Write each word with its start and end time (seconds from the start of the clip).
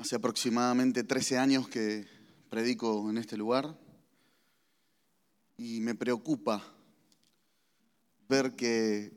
Hace 0.00 0.16
aproximadamente 0.16 1.04
13 1.04 1.36
años 1.36 1.68
que 1.68 2.06
predico 2.48 3.10
en 3.10 3.18
este 3.18 3.36
lugar 3.36 3.78
y 5.58 5.80
me 5.80 5.94
preocupa 5.94 6.64
ver 8.26 8.56
que 8.56 9.12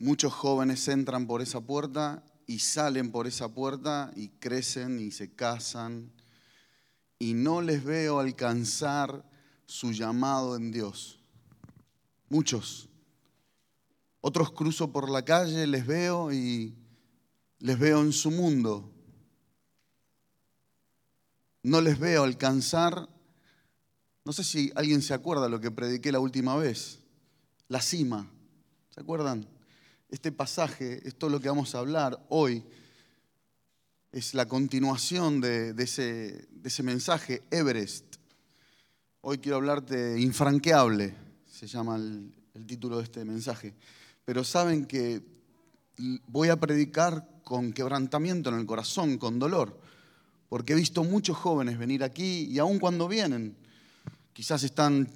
muchos 0.00 0.32
jóvenes 0.32 0.88
entran 0.88 1.28
por 1.28 1.42
esa 1.42 1.60
puerta 1.60 2.24
y 2.48 2.58
salen 2.58 3.12
por 3.12 3.28
esa 3.28 3.54
puerta 3.54 4.10
y 4.16 4.30
crecen 4.30 4.98
y 4.98 5.12
se 5.12 5.32
casan 5.32 6.10
y 7.20 7.34
no 7.34 7.62
les 7.62 7.84
veo 7.84 8.18
alcanzar 8.18 9.30
su 9.64 9.92
llamado 9.92 10.56
en 10.56 10.72
Dios. 10.72 11.20
Muchos. 12.28 12.88
Otros 14.20 14.50
cruzo 14.50 14.90
por 14.90 15.08
la 15.08 15.24
calle, 15.24 15.68
les 15.68 15.86
veo 15.86 16.32
y 16.32 16.74
les 17.60 17.78
veo 17.78 18.00
en 18.02 18.12
su 18.12 18.32
mundo. 18.32 18.92
No 21.66 21.80
les 21.80 21.98
veo 21.98 22.22
alcanzar, 22.22 23.08
no 24.24 24.32
sé 24.32 24.44
si 24.44 24.70
alguien 24.76 25.02
se 25.02 25.14
acuerda 25.14 25.48
lo 25.48 25.60
que 25.60 25.72
prediqué 25.72 26.12
la 26.12 26.20
última 26.20 26.54
vez, 26.54 27.00
la 27.66 27.82
cima. 27.82 28.30
¿Se 28.90 29.00
acuerdan? 29.00 29.48
Este 30.08 30.30
pasaje, 30.30 31.00
esto 31.08 31.26
es 31.26 31.32
lo 31.32 31.40
que 31.40 31.48
vamos 31.48 31.74
a 31.74 31.80
hablar 31.80 32.24
hoy, 32.28 32.62
es 34.12 34.32
la 34.34 34.46
continuación 34.46 35.40
de, 35.40 35.74
ese, 35.76 36.82
mensaje, 36.84 37.42
Everest. 37.50 38.14
Hoy 39.22 39.38
quiero 39.38 39.56
hablarte 39.56 39.96
de 39.96 40.20
infranqueable, 40.20 41.16
se 41.50 41.66
llama 41.66 41.96
el 41.96 42.64
título 42.64 42.98
de 42.98 43.02
este 43.02 43.24
mensaje. 43.24 43.74
Pero 44.24 44.44
saben 44.44 44.86
que 44.86 45.20
voy 46.28 46.48
a 46.48 46.60
predicar 46.60 47.28
con 47.42 47.72
quebrantamiento 47.72 48.50
en 48.50 48.60
el 48.60 48.66
corazón, 48.66 49.18
con 49.18 49.40
dolor, 49.40 49.84
porque 50.48 50.72
he 50.72 50.76
visto 50.76 51.04
muchos 51.04 51.36
jóvenes 51.36 51.78
venir 51.78 52.04
aquí 52.04 52.44
y 52.50 52.58
aun 52.58 52.78
cuando 52.78 53.08
vienen, 53.08 53.56
quizás 54.32 54.62
están 54.62 55.08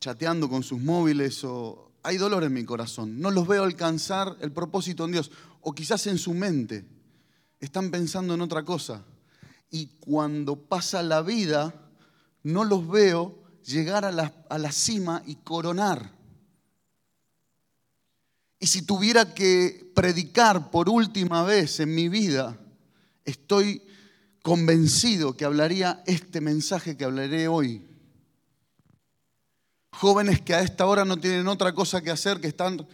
chateando 0.00 0.48
con 0.48 0.62
sus 0.62 0.80
móviles 0.80 1.44
o 1.44 1.92
hay 2.02 2.16
dolor 2.16 2.44
en 2.44 2.52
mi 2.52 2.64
corazón, 2.64 3.20
no 3.20 3.30
los 3.30 3.46
veo 3.46 3.64
alcanzar 3.64 4.36
el 4.40 4.52
propósito 4.52 5.04
en 5.04 5.12
Dios, 5.12 5.30
o 5.60 5.74
quizás 5.74 6.06
en 6.06 6.18
su 6.18 6.32
mente 6.32 6.86
están 7.60 7.90
pensando 7.90 8.34
en 8.34 8.40
otra 8.40 8.64
cosa. 8.64 9.04
Y 9.70 9.86
cuando 10.00 10.56
pasa 10.56 11.02
la 11.02 11.20
vida, 11.22 11.74
no 12.42 12.64
los 12.64 12.88
veo 12.88 13.42
llegar 13.64 14.04
a 14.04 14.12
la, 14.12 14.32
a 14.48 14.58
la 14.58 14.72
cima 14.72 15.22
y 15.26 15.36
coronar. 15.36 16.16
Y 18.60 18.66
si 18.66 18.82
tuviera 18.82 19.34
que 19.34 19.92
predicar 19.94 20.70
por 20.70 20.88
última 20.88 21.42
vez 21.42 21.80
en 21.80 21.94
mi 21.94 22.08
vida, 22.08 22.58
estoy 23.24 23.82
convencido 24.42 25.36
que 25.36 25.44
hablaría 25.44 26.02
este 26.06 26.40
mensaje 26.40 26.96
que 26.96 27.04
hablaré 27.04 27.48
hoy. 27.48 27.84
Jóvenes 29.92 30.40
que 30.42 30.54
a 30.54 30.60
esta 30.60 30.86
hora 30.86 31.04
no 31.04 31.16
tienen 31.16 31.48
otra 31.48 31.74
cosa 31.74 32.00
que 32.00 32.10
hacer 32.10 32.40
que 32.40 32.46
están 32.46 32.86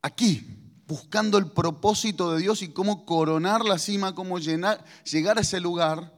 aquí, 0.00 0.46
buscando 0.86 1.38
el 1.38 1.50
propósito 1.50 2.32
de 2.32 2.42
Dios 2.42 2.62
y 2.62 2.68
cómo 2.68 3.04
coronar 3.04 3.64
la 3.64 3.78
cima, 3.78 4.14
cómo 4.14 4.38
llegar 4.38 5.38
a 5.38 5.40
ese 5.40 5.60
lugar, 5.60 6.16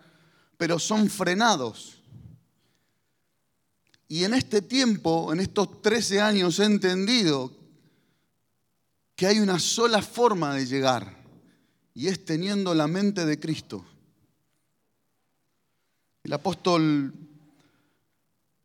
pero 0.56 0.78
son 0.78 1.08
frenados. 1.08 2.02
Y 4.08 4.24
en 4.24 4.34
este 4.34 4.62
tiempo, 4.62 5.32
en 5.32 5.40
estos 5.40 5.82
13 5.82 6.20
años, 6.20 6.58
he 6.60 6.64
entendido 6.64 7.52
que 9.16 9.26
hay 9.26 9.40
una 9.40 9.58
sola 9.58 10.02
forma 10.02 10.54
de 10.54 10.66
llegar 10.66 11.16
y 11.94 12.08
es 12.08 12.24
teniendo 12.24 12.74
la 12.74 12.86
mente 12.86 13.24
de 13.24 13.40
Cristo. 13.40 13.84
El 16.26 16.32
apóstol 16.32 17.14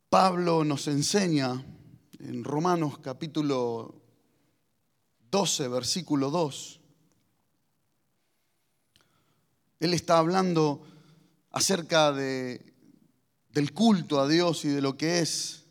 Pablo 0.08 0.64
nos 0.64 0.88
enseña 0.88 1.64
en 2.18 2.42
Romanos 2.42 2.98
capítulo 2.98 4.02
12, 5.30 5.68
versículo 5.68 6.32
2. 6.32 6.80
Él 9.78 9.94
está 9.94 10.18
hablando 10.18 10.82
acerca 11.52 12.10
de, 12.10 12.74
del 13.50 13.72
culto 13.72 14.18
a 14.18 14.26
Dios 14.26 14.64
y 14.64 14.68
de 14.68 14.82
lo 14.82 14.96
que 14.96 15.20
es 15.20 15.62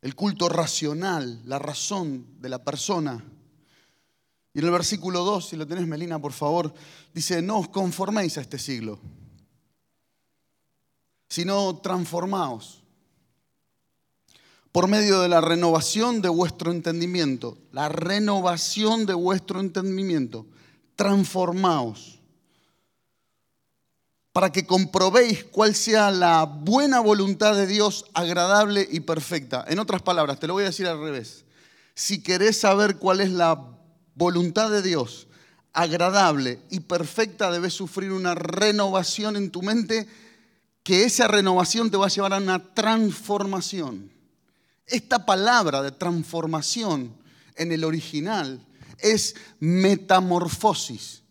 el 0.00 0.14
culto 0.14 0.48
racional, 0.48 1.42
la 1.44 1.58
razón 1.58 2.40
de 2.40 2.48
la 2.48 2.64
persona. 2.64 3.22
Y 4.54 4.60
en 4.60 4.64
el 4.64 4.70
versículo 4.70 5.22
2, 5.22 5.48
si 5.50 5.56
lo 5.56 5.66
tenés 5.66 5.86
Melina, 5.86 6.18
por 6.18 6.32
favor, 6.32 6.72
dice, 7.12 7.42
no 7.42 7.58
os 7.58 7.68
conforméis 7.68 8.38
a 8.38 8.40
este 8.40 8.58
siglo, 8.58 8.98
sino 11.30 11.78
transformaos 11.78 12.82
por 14.72 14.88
medio 14.88 15.20
de 15.20 15.28
la 15.28 15.40
renovación 15.40 16.20
de 16.20 16.28
vuestro 16.28 16.70
entendimiento, 16.70 17.56
la 17.72 17.88
renovación 17.88 19.06
de 19.06 19.14
vuestro 19.14 19.60
entendimiento, 19.60 20.46
transformaos 20.96 22.20
para 24.32 24.52
que 24.52 24.66
comprobéis 24.66 25.44
cuál 25.44 25.74
sea 25.74 26.10
la 26.10 26.44
buena 26.44 27.00
voluntad 27.00 27.54
de 27.56 27.66
Dios, 27.66 28.06
agradable 28.14 28.86
y 28.90 29.00
perfecta. 29.00 29.64
En 29.68 29.80
otras 29.80 30.02
palabras, 30.02 30.38
te 30.38 30.46
lo 30.46 30.52
voy 30.52 30.62
a 30.62 30.66
decir 30.66 30.86
al 30.86 31.00
revés. 31.00 31.44
Si 31.94 32.22
querés 32.22 32.58
saber 32.58 32.96
cuál 32.96 33.20
es 33.20 33.30
la 33.30 33.60
voluntad 34.14 34.70
de 34.70 34.82
Dios, 34.82 35.26
agradable 35.72 36.60
y 36.70 36.80
perfecta, 36.80 37.50
debes 37.50 37.74
sufrir 37.74 38.12
una 38.12 38.34
renovación 38.34 39.36
en 39.36 39.50
tu 39.50 39.62
mente, 39.62 40.06
que 40.82 41.04
esa 41.04 41.28
renovación 41.28 41.90
te 41.90 41.96
va 41.96 42.06
a 42.06 42.10
llevar 42.10 42.32
a 42.32 42.38
una 42.38 42.72
transformación. 42.74 44.10
Esta 44.86 45.24
palabra 45.24 45.82
de 45.82 45.92
transformación 45.92 47.14
en 47.56 47.72
el 47.72 47.84
original 47.84 48.66
es 48.98 49.34
metamorfosis. 49.60 51.22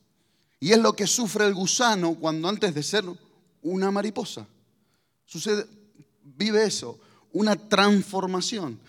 Y 0.59 0.71
es 0.71 0.79
lo 0.79 0.93
que 0.93 1.07
sufre 1.07 1.45
el 1.45 1.53
gusano 1.53 2.15
cuando 2.15 2.47
antes 2.49 2.73
de 2.73 2.83
ser 2.83 3.05
una 3.61 3.91
mariposa. 3.91 4.47
Sucede, 5.25 5.65
vive 6.23 6.63
eso, 6.63 6.99
una 7.31 7.55
transformación. 7.55 8.79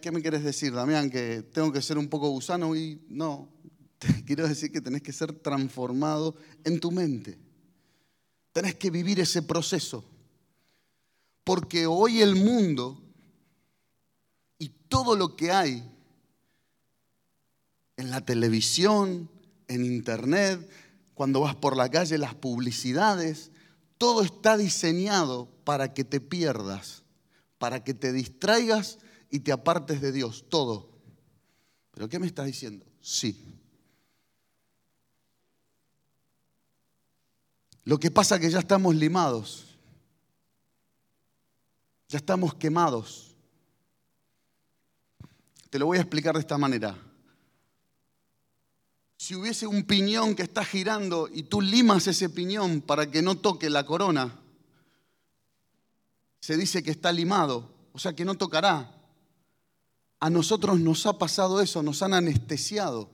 ¿Qué 0.00 0.10
me 0.10 0.20
quieres 0.20 0.44
decir, 0.44 0.72
Damián? 0.72 1.08
¿Que 1.10 1.42
tengo 1.42 1.72
que 1.72 1.82
ser 1.82 1.98
un 1.98 2.08
poco 2.08 2.28
gusano? 2.28 2.74
Y 2.76 3.00
no, 3.08 3.48
quiero 4.26 4.46
decir 4.46 4.72
que 4.72 4.80
tenés 4.80 5.02
que 5.02 5.12
ser 5.12 5.32
transformado 5.32 6.34
en 6.64 6.80
tu 6.80 6.90
mente. 6.90 7.38
Tenés 8.52 8.74
que 8.74 8.90
vivir 8.90 9.20
ese 9.20 9.42
proceso. 9.42 10.04
Porque 11.44 11.86
hoy 11.86 12.20
el 12.20 12.36
mundo 12.36 13.02
y 14.58 14.68
todo 14.68 15.16
lo 15.16 15.34
que 15.34 15.50
hay 15.50 15.90
en 17.96 18.10
la 18.10 18.20
televisión, 18.24 19.30
en 19.68 19.84
internet, 19.84 20.68
cuando 21.14 21.40
vas 21.40 21.56
por 21.56 21.76
la 21.76 21.90
calle, 21.90 22.18
las 22.18 22.34
publicidades, 22.34 23.50
todo 23.98 24.22
está 24.22 24.56
diseñado 24.56 25.48
para 25.64 25.94
que 25.94 26.04
te 26.04 26.20
pierdas, 26.20 27.02
para 27.58 27.84
que 27.84 27.94
te 27.94 28.12
distraigas 28.12 28.98
y 29.30 29.40
te 29.40 29.52
apartes 29.52 30.00
de 30.00 30.12
Dios, 30.12 30.44
todo. 30.48 30.90
¿Pero 31.92 32.08
qué 32.08 32.18
me 32.18 32.26
estás 32.26 32.46
diciendo? 32.46 32.84
Sí. 33.00 33.61
Lo 37.84 37.98
que 37.98 38.10
pasa 38.10 38.36
es 38.36 38.40
que 38.40 38.50
ya 38.50 38.60
estamos 38.60 38.94
limados, 38.94 39.76
ya 42.08 42.18
estamos 42.18 42.54
quemados. 42.54 43.34
Te 45.70 45.78
lo 45.78 45.86
voy 45.86 45.98
a 45.98 46.02
explicar 46.02 46.34
de 46.34 46.40
esta 46.40 46.58
manera 46.58 46.96
si 49.22 49.36
hubiese 49.36 49.68
un 49.68 49.84
piñón 49.84 50.34
que 50.34 50.42
está 50.42 50.64
girando 50.64 51.28
y 51.32 51.44
tú 51.44 51.60
limas 51.60 52.08
ese 52.08 52.28
piñón 52.28 52.80
para 52.80 53.08
que 53.08 53.22
no 53.22 53.36
toque 53.36 53.70
la 53.70 53.86
corona, 53.86 54.36
se 56.40 56.56
dice 56.56 56.82
que 56.82 56.90
está 56.90 57.12
limado, 57.12 57.72
o 57.92 58.00
sea 58.00 58.16
que 58.16 58.24
no 58.24 58.34
tocará. 58.34 58.92
A 60.18 60.28
nosotros 60.28 60.80
nos 60.80 61.06
ha 61.06 61.18
pasado 61.18 61.60
eso, 61.60 61.84
nos 61.84 62.02
han 62.02 62.14
anestesiado. 62.14 63.10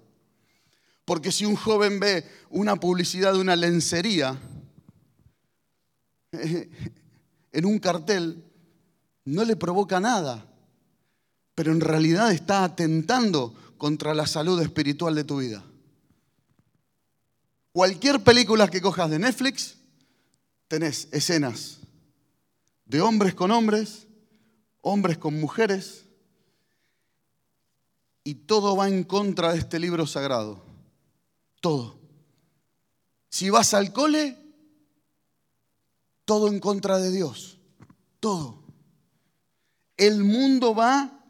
Porque 1.05 1.31
si 1.31 1.44
un 1.44 1.56
joven 1.56 2.00
ve 2.00 2.26
una 2.49 2.76
publicidad 2.76 3.35
de 3.35 3.41
una 3.41 3.55
lencería 3.55 4.41
en 7.53 7.65
un 7.65 7.79
cartel, 7.79 8.45
no 9.25 9.45
le 9.45 9.57
provoca 9.57 10.01
nada, 10.01 10.47
pero 11.55 11.73
en 11.73 11.81
realidad 11.81 12.33
está 12.33 12.65
atentando 12.65 13.55
contra 13.77 14.15
la 14.15 14.27
salud 14.27 14.61
espiritual 14.61 15.15
de 15.15 15.25
tu 15.25 15.39
vida. 15.39 15.65
Cualquier 17.73 18.23
película 18.23 18.69
que 18.69 18.81
cojas 18.81 19.11
de 19.11 19.19
Netflix, 19.19 19.77
tenés 20.67 21.09
escenas 21.13 21.79
de 22.85 23.01
hombres 23.01 23.35
con 23.35 23.51
hombres, 23.51 24.07
hombres 24.81 25.19
con 25.19 25.39
mujeres, 25.39 26.05
y 28.25 28.35
todo 28.35 28.77
va 28.77 28.89
en 28.89 29.05
contra 29.05 29.53
de 29.53 29.59
este 29.59 29.79
libro 29.79 30.07
sagrado. 30.07 30.63
Todo. 31.61 31.99
Si 33.31 33.49
vas 33.51 33.75
al 33.75 33.93
cole, 33.93 34.37
todo 36.29 36.49
en 36.49 36.61
contra 36.61 36.99
de 36.99 37.11
Dios. 37.11 37.57
Todo. 38.21 38.63
El 39.97 40.23
mundo 40.23 40.75
va 40.75 41.25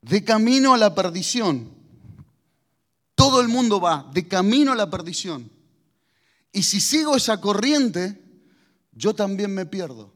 de 0.00 0.22
camino 0.22 0.74
a 0.74 0.78
la 0.78 0.94
perdición. 0.94 1.74
Todo 3.16 3.40
el 3.40 3.48
mundo 3.48 3.80
va 3.80 4.08
de 4.14 4.28
camino 4.28 4.70
a 4.70 4.76
la 4.76 4.88
perdición. 4.88 5.50
Y 6.52 6.62
si 6.62 6.80
sigo 6.80 7.16
esa 7.16 7.40
corriente, 7.40 8.22
yo 8.92 9.12
también 9.12 9.52
me 9.52 9.66
pierdo. 9.66 10.14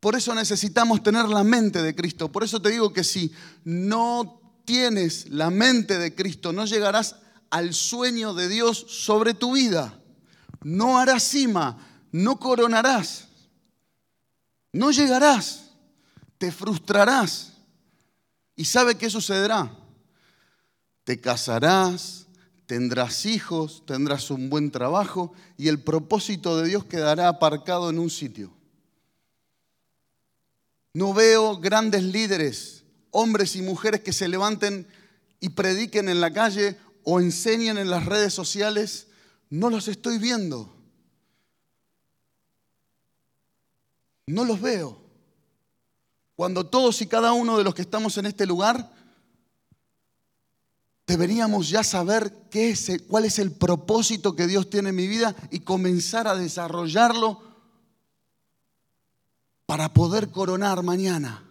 Por 0.00 0.16
eso 0.16 0.34
necesitamos 0.34 1.02
tener 1.02 1.28
la 1.28 1.44
mente 1.44 1.82
de 1.82 1.94
Cristo. 1.94 2.32
Por 2.32 2.44
eso 2.44 2.62
te 2.62 2.70
digo 2.70 2.94
que 2.94 3.04
si 3.04 3.30
no 3.62 4.62
tienes 4.64 5.28
la 5.28 5.50
mente 5.50 5.98
de 5.98 6.14
Cristo, 6.14 6.54
no 6.54 6.64
llegarás 6.64 7.16
al 7.50 7.74
sueño 7.74 8.32
de 8.32 8.48
Dios 8.48 8.86
sobre 8.88 9.34
tu 9.34 9.52
vida. 9.52 10.02
No 10.62 10.98
harás 10.98 11.22
cima, 11.22 11.78
no 12.10 12.38
coronarás, 12.38 13.28
no 14.72 14.90
llegarás, 14.90 15.70
te 16.38 16.52
frustrarás. 16.52 17.52
¿Y 18.56 18.64
sabe 18.64 18.96
qué 18.96 19.08
sucederá? 19.08 19.70
Te 21.04 21.20
casarás, 21.20 22.26
tendrás 22.66 23.24
hijos, 23.24 23.82
tendrás 23.86 24.30
un 24.30 24.50
buen 24.50 24.70
trabajo 24.70 25.32
y 25.56 25.68
el 25.68 25.80
propósito 25.80 26.58
de 26.58 26.68
Dios 26.68 26.84
quedará 26.84 27.28
aparcado 27.28 27.88
en 27.90 27.98
un 27.98 28.10
sitio. 28.10 28.52
No 30.92 31.14
veo 31.14 31.58
grandes 31.58 32.02
líderes, 32.02 32.84
hombres 33.10 33.56
y 33.56 33.62
mujeres 33.62 34.00
que 34.00 34.12
se 34.12 34.28
levanten 34.28 34.86
y 35.40 35.50
prediquen 35.50 36.08
en 36.08 36.20
la 36.20 36.32
calle 36.32 36.76
o 37.04 37.20
enseñen 37.20 37.78
en 37.78 37.90
las 37.90 38.06
redes 38.06 38.34
sociales. 38.34 39.07
No 39.50 39.70
los 39.70 39.88
estoy 39.88 40.18
viendo. 40.18 40.74
No 44.26 44.44
los 44.44 44.60
veo. 44.60 45.00
Cuando 46.36 46.66
todos 46.66 47.00
y 47.02 47.06
cada 47.06 47.32
uno 47.32 47.58
de 47.58 47.64
los 47.64 47.74
que 47.74 47.82
estamos 47.82 48.16
en 48.18 48.26
este 48.26 48.46
lugar 48.46 48.92
deberíamos 51.06 51.70
ya 51.70 51.82
saber 51.82 52.48
qué 52.50 52.70
es, 52.70 53.02
cuál 53.08 53.24
es 53.24 53.38
el 53.38 53.50
propósito 53.50 54.36
que 54.36 54.46
Dios 54.46 54.68
tiene 54.68 54.90
en 54.90 54.96
mi 54.96 55.06
vida 55.06 55.34
y 55.50 55.60
comenzar 55.60 56.28
a 56.28 56.34
desarrollarlo 56.34 57.42
para 59.64 59.92
poder 59.94 60.30
coronar 60.30 60.82
mañana. 60.82 61.44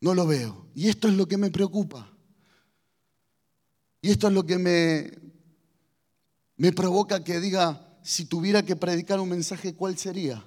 No 0.00 0.14
lo 0.14 0.26
veo. 0.26 0.66
Y 0.74 0.88
esto 0.88 1.06
es 1.08 1.14
lo 1.14 1.26
que 1.26 1.36
me 1.36 1.50
preocupa. 1.50 2.12
Y 4.02 4.10
esto 4.10 4.28
es 4.28 4.34
lo 4.34 4.44
que 4.44 4.58
me, 4.58 5.25
me 6.56 6.72
provoca 6.72 7.22
que 7.22 7.40
diga, 7.40 7.98
si 8.02 8.24
tuviera 8.24 8.62
que 8.64 8.76
predicar 8.76 9.20
un 9.20 9.28
mensaje, 9.28 9.74
¿cuál 9.74 9.98
sería? 9.98 10.44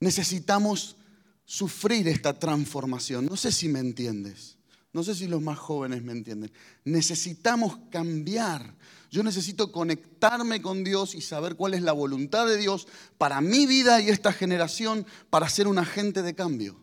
Necesitamos 0.00 0.96
sufrir 1.44 2.08
esta 2.08 2.38
transformación. 2.38 3.26
No 3.26 3.36
sé 3.36 3.52
si 3.52 3.68
me 3.68 3.80
entiendes. 3.80 4.56
No 4.92 5.02
sé 5.02 5.14
si 5.14 5.26
los 5.26 5.42
más 5.42 5.58
jóvenes 5.58 6.02
me 6.02 6.12
entienden. 6.12 6.52
Necesitamos 6.84 7.78
cambiar. 7.90 8.76
Yo 9.10 9.22
necesito 9.22 9.72
conectarme 9.72 10.62
con 10.62 10.84
Dios 10.84 11.14
y 11.14 11.20
saber 11.20 11.56
cuál 11.56 11.74
es 11.74 11.82
la 11.82 11.92
voluntad 11.92 12.46
de 12.46 12.56
Dios 12.56 12.86
para 13.18 13.40
mi 13.40 13.66
vida 13.66 14.00
y 14.00 14.08
esta 14.08 14.32
generación 14.32 15.04
para 15.30 15.48
ser 15.48 15.66
un 15.66 15.78
agente 15.78 16.22
de 16.22 16.34
cambio. 16.34 16.80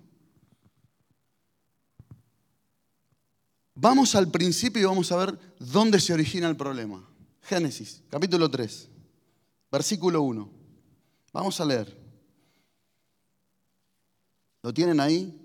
Vamos 3.75 4.13
al 4.15 4.29
principio 4.29 4.81
y 4.81 4.85
vamos 4.85 5.11
a 5.11 5.17
ver 5.17 5.39
dónde 5.59 5.99
se 5.99 6.13
origina 6.13 6.47
el 6.49 6.57
problema. 6.57 7.10
Génesis, 7.41 8.03
capítulo 8.09 8.49
3, 8.49 8.87
versículo 9.71 10.21
1. 10.21 10.49
Vamos 11.33 11.59
a 11.59 11.65
leer. 11.65 11.97
¿Lo 14.63 14.73
tienen 14.73 14.99
ahí? 14.99 15.37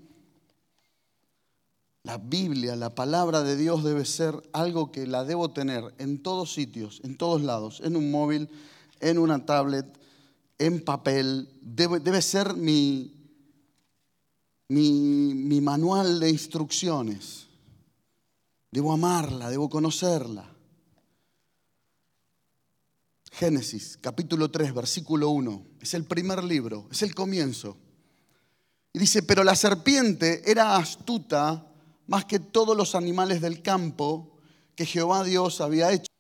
La 2.03 2.19
Biblia, 2.19 2.77
la 2.77 2.95
palabra 2.95 3.43
de 3.43 3.57
Dios 3.57 3.83
debe 3.83 4.05
ser 4.05 4.41
algo 4.53 4.93
que 4.93 5.07
la 5.07 5.25
debo 5.25 5.51
tener 5.51 5.95
en 5.99 6.23
todos 6.23 6.53
sitios, 6.53 7.01
en 7.03 7.17
todos 7.17 7.43
lados, 7.43 7.81
en 7.83 7.97
un 7.97 8.11
móvil, 8.11 8.49
en 9.01 9.19
una 9.19 9.45
tablet, 9.45 9.87
en 10.59 10.85
papel. 10.85 11.49
Debe, 11.61 12.23
ser 12.23 12.55
mi, 12.55 13.13
mi, 14.69 15.35
mi 15.35 15.61
manual 15.61 16.21
de 16.21 16.31
instrucciones. 16.31 17.47
Debo 18.71 18.93
amarla, 18.93 19.51
debo 19.51 19.69
conocerla. 19.69 20.56
Génesis, 23.31 23.99
capítulo 24.01 24.51
3, 24.51 24.75
versículo 24.75 25.31
1. 25.31 25.67
Es 25.81 25.95
el 25.95 26.05
primer 26.05 26.43
libro, 26.43 26.89
es 26.91 27.03
el 27.03 27.15
comienzo. 27.15 27.77
Y 28.93 28.99
dice, 28.99 29.23
pero 29.23 29.45
la 29.45 29.55
serpiente 29.55 30.51
era 30.51 30.77
astuta 30.77 31.71
más 32.07 32.25
que 32.25 32.39
todos 32.39 32.77
los 32.77 32.95
animales 32.95 33.41
del 33.41 33.63
campo 33.63 34.39
que 34.75 34.87
Jehová 34.87 35.25
Dios 35.25 35.61
había 35.61 35.93
hecho. 35.93 36.11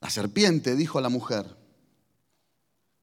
La 0.00 0.10
serpiente 0.10 0.76
dijo 0.76 0.98
a 0.98 1.02
la 1.02 1.08
mujer, 1.08 1.56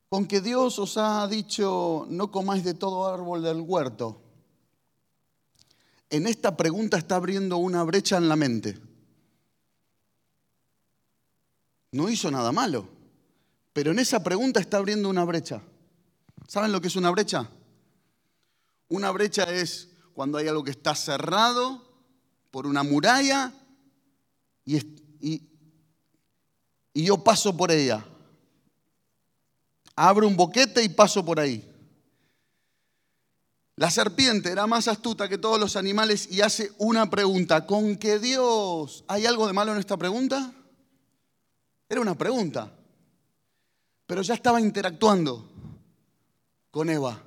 con 0.09 0.25
que 0.25 0.41
Dios 0.41 0.79
os 0.79 0.97
ha 0.97 1.27
dicho, 1.27 2.07
no 2.09 2.31
comáis 2.31 2.63
de 2.63 2.73
todo 2.73 3.11
árbol 3.11 3.43
del 3.43 3.61
huerto. 3.61 4.21
En 6.09 6.27
esta 6.27 6.55
pregunta 6.55 6.97
está 6.97 7.17
abriendo 7.17 7.57
una 7.57 7.83
brecha 7.83 8.17
en 8.17 8.29
la 8.29 8.35
mente. 8.35 8.86
No 11.91 12.09
hizo 12.09 12.29
nada 12.29 12.51
malo, 12.51 12.87
pero 13.73 13.91
en 13.91 13.99
esa 13.99 14.23
pregunta 14.23 14.59
está 14.59 14.77
abriendo 14.77 15.09
una 15.09 15.23
brecha. 15.23 15.61
¿Saben 16.47 16.71
lo 16.71 16.81
que 16.81 16.87
es 16.87 16.95
una 16.95 17.11
brecha? 17.11 17.49
Una 18.89 19.11
brecha 19.11 19.43
es 19.43 19.89
cuando 20.13 20.37
hay 20.37 20.47
algo 20.47 20.63
que 20.63 20.71
está 20.71 20.95
cerrado 20.95 21.85
por 22.51 22.65
una 22.65 22.83
muralla 22.83 23.53
y, 24.65 24.79
yo 26.93 27.23
paso 27.23 27.55
por 27.55 27.71
ella. 27.71 28.03
Abro 29.95 30.27
un 30.27 30.35
boquete 30.35 30.83
y 30.83 30.89
paso 30.89 31.23
por 31.23 31.39
ahí. 31.39 31.63
La 33.75 33.91
serpiente 33.91 34.51
era 34.51 34.65
más 34.65 34.87
astuta 34.87 35.29
que 35.29 35.37
todos 35.37 35.59
los 35.59 35.75
animales 35.75 36.27
y 36.31 36.41
hace 36.41 36.71
una 36.79 37.09
pregunta. 37.09 37.67
¿Con 37.67 37.95
qué 37.97 38.17
Dios? 38.17 39.03
¿Hay 39.07 39.27
algo 39.27 39.45
de 39.45 39.53
malo 39.53 39.73
en 39.73 39.77
esta 39.77 39.97
pregunta? 39.97 40.51
Era 41.89 42.01
una 42.01 42.17
pregunta. 42.17 42.73
Pero 44.05 44.21
ya 44.21 44.33
estaba 44.33 44.61
interactuando 44.61 45.49
con 46.71 46.89
Eva 46.89 47.23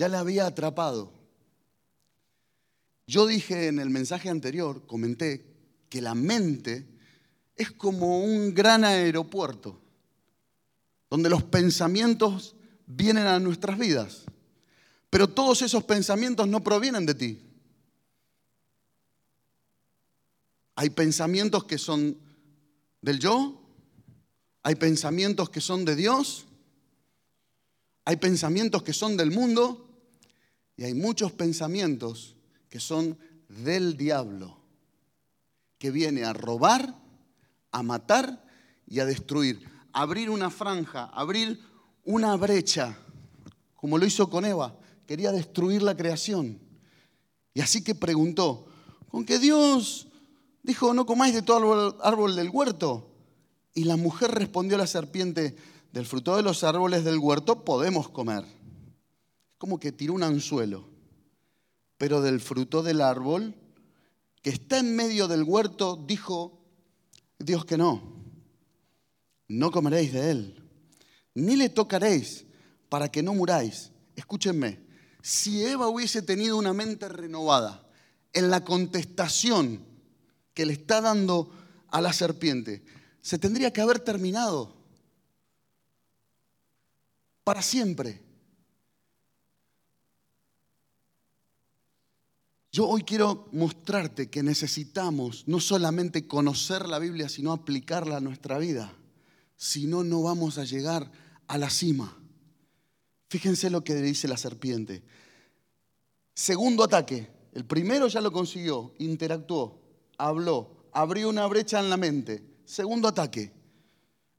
ya 0.00 0.08
la 0.08 0.20
había 0.20 0.46
atrapado. 0.46 1.12
Yo 3.06 3.26
dije 3.26 3.66
en 3.66 3.78
el 3.78 3.90
mensaje 3.90 4.30
anterior, 4.30 4.86
comenté, 4.86 5.44
que 5.90 6.00
la 6.00 6.14
mente 6.14 6.86
es 7.54 7.70
como 7.70 8.24
un 8.24 8.54
gran 8.54 8.82
aeropuerto, 8.82 9.78
donde 11.10 11.28
los 11.28 11.42
pensamientos 11.42 12.56
vienen 12.86 13.26
a 13.26 13.38
nuestras 13.40 13.78
vidas, 13.78 14.24
pero 15.10 15.28
todos 15.28 15.60
esos 15.60 15.84
pensamientos 15.84 16.48
no 16.48 16.64
provienen 16.64 17.04
de 17.04 17.14
ti. 17.14 17.42
Hay 20.76 20.88
pensamientos 20.88 21.64
que 21.64 21.76
son 21.76 22.16
del 23.00 23.18
yo, 23.18 23.60
hay 24.62 24.74
pensamientos 24.74 25.50
que 25.50 25.60
son 25.60 25.84
de 25.84 25.96
Dios, 25.96 26.46
hay 28.04 28.16
pensamientos 28.16 28.82
que 28.82 28.92
son 28.92 29.16
del 29.16 29.30
mundo 29.30 29.88
y 30.76 30.84
hay 30.84 30.94
muchos 30.94 31.32
pensamientos 31.32 32.36
que 32.68 32.80
son 32.80 33.18
del 33.48 33.96
diablo, 33.96 34.58
que 35.78 35.90
viene 35.90 36.24
a 36.24 36.32
robar, 36.32 36.94
a 37.70 37.82
matar 37.82 38.44
y 38.86 39.00
a 39.00 39.06
destruir. 39.06 39.68
Abrir 39.92 40.30
una 40.30 40.50
franja, 40.50 41.04
abrir 41.06 41.60
una 42.04 42.36
brecha, 42.36 42.96
como 43.74 43.98
lo 43.98 44.06
hizo 44.06 44.30
con 44.30 44.44
Eva. 44.44 44.78
Quería 45.06 45.32
destruir 45.32 45.82
la 45.82 45.96
creación. 45.96 46.60
Y 47.54 47.60
así 47.60 47.82
que 47.82 47.94
preguntó, 47.94 48.66
¿con 49.08 49.24
qué 49.24 49.38
Dios 49.38 50.06
dijo, 50.62 50.94
no 50.94 51.06
comáis 51.06 51.34
de 51.34 51.42
todo 51.42 51.98
árbol 52.02 52.36
del 52.36 52.50
huerto? 52.50 53.10
Y 53.74 53.84
la 53.84 53.96
mujer 53.96 54.30
respondió 54.32 54.76
a 54.76 54.80
la 54.80 54.86
serpiente, 54.86 55.56
del 55.92 56.06
fruto 56.06 56.36
de 56.36 56.42
los 56.42 56.62
árboles 56.62 57.04
del 57.04 57.18
huerto 57.18 57.64
podemos 57.64 58.08
comer 58.08 58.44
como 59.60 59.78
que 59.78 59.92
tiró 59.92 60.14
un 60.14 60.22
anzuelo. 60.22 60.88
Pero 61.98 62.22
del 62.22 62.40
fruto 62.40 62.82
del 62.82 63.02
árbol 63.02 63.54
que 64.40 64.48
está 64.48 64.78
en 64.78 64.96
medio 64.96 65.28
del 65.28 65.42
huerto, 65.42 66.02
dijo 66.06 66.64
Dios 67.38 67.66
que 67.66 67.76
no. 67.76 68.24
No 69.48 69.70
comeréis 69.70 70.14
de 70.14 70.30
él, 70.30 70.70
ni 71.34 71.56
le 71.56 71.68
tocaréis 71.68 72.46
para 72.88 73.12
que 73.12 73.22
no 73.22 73.34
muráis. 73.34 73.92
Escúchenme, 74.16 74.80
si 75.20 75.62
Eva 75.62 75.88
hubiese 75.88 76.22
tenido 76.22 76.56
una 76.56 76.72
mente 76.72 77.06
renovada, 77.10 77.86
en 78.32 78.48
la 78.48 78.64
contestación 78.64 79.84
que 80.54 80.66
le 80.66 80.72
está 80.72 81.00
dando 81.00 81.50
a 81.88 82.00
la 82.00 82.12
serpiente, 82.12 82.82
se 83.20 83.38
tendría 83.38 83.72
que 83.72 83.80
haber 83.80 84.00
terminado 84.00 84.76
para 87.44 87.62
siempre. 87.62 88.22
Yo 92.72 92.86
hoy 92.86 93.02
quiero 93.02 93.48
mostrarte 93.52 94.30
que 94.30 94.44
necesitamos 94.44 95.44
no 95.48 95.58
solamente 95.58 96.28
conocer 96.28 96.88
la 96.88 97.00
Biblia, 97.00 97.28
sino 97.28 97.52
aplicarla 97.52 98.18
a 98.18 98.20
nuestra 98.20 98.58
vida. 98.58 98.96
Si 99.56 99.86
no, 99.86 100.04
no 100.04 100.22
vamos 100.22 100.56
a 100.56 100.64
llegar 100.64 101.10
a 101.48 101.58
la 101.58 101.68
cima. 101.68 102.16
Fíjense 103.28 103.70
lo 103.70 103.82
que 103.82 103.96
dice 103.96 104.28
la 104.28 104.36
serpiente. 104.36 105.02
Segundo 106.34 106.84
ataque. 106.84 107.28
El 107.52 107.64
primero 107.64 108.06
ya 108.06 108.20
lo 108.20 108.30
consiguió, 108.30 108.94
interactuó, 108.98 109.79
habló, 110.26 110.88
abrió 110.92 111.28
una 111.28 111.46
brecha 111.46 111.80
en 111.80 111.90
la 111.90 111.96
mente. 111.96 112.44
Segundo 112.64 113.08
ataque. 113.08 113.52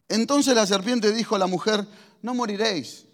Entonces 0.07 0.53
la 0.55 0.65
serpiente 0.65 1.11
dijo 1.11 1.35
a 1.35 1.39
la 1.39 1.47
mujer, 1.47 1.88
no 2.21 2.33
moriréis, 2.33 3.05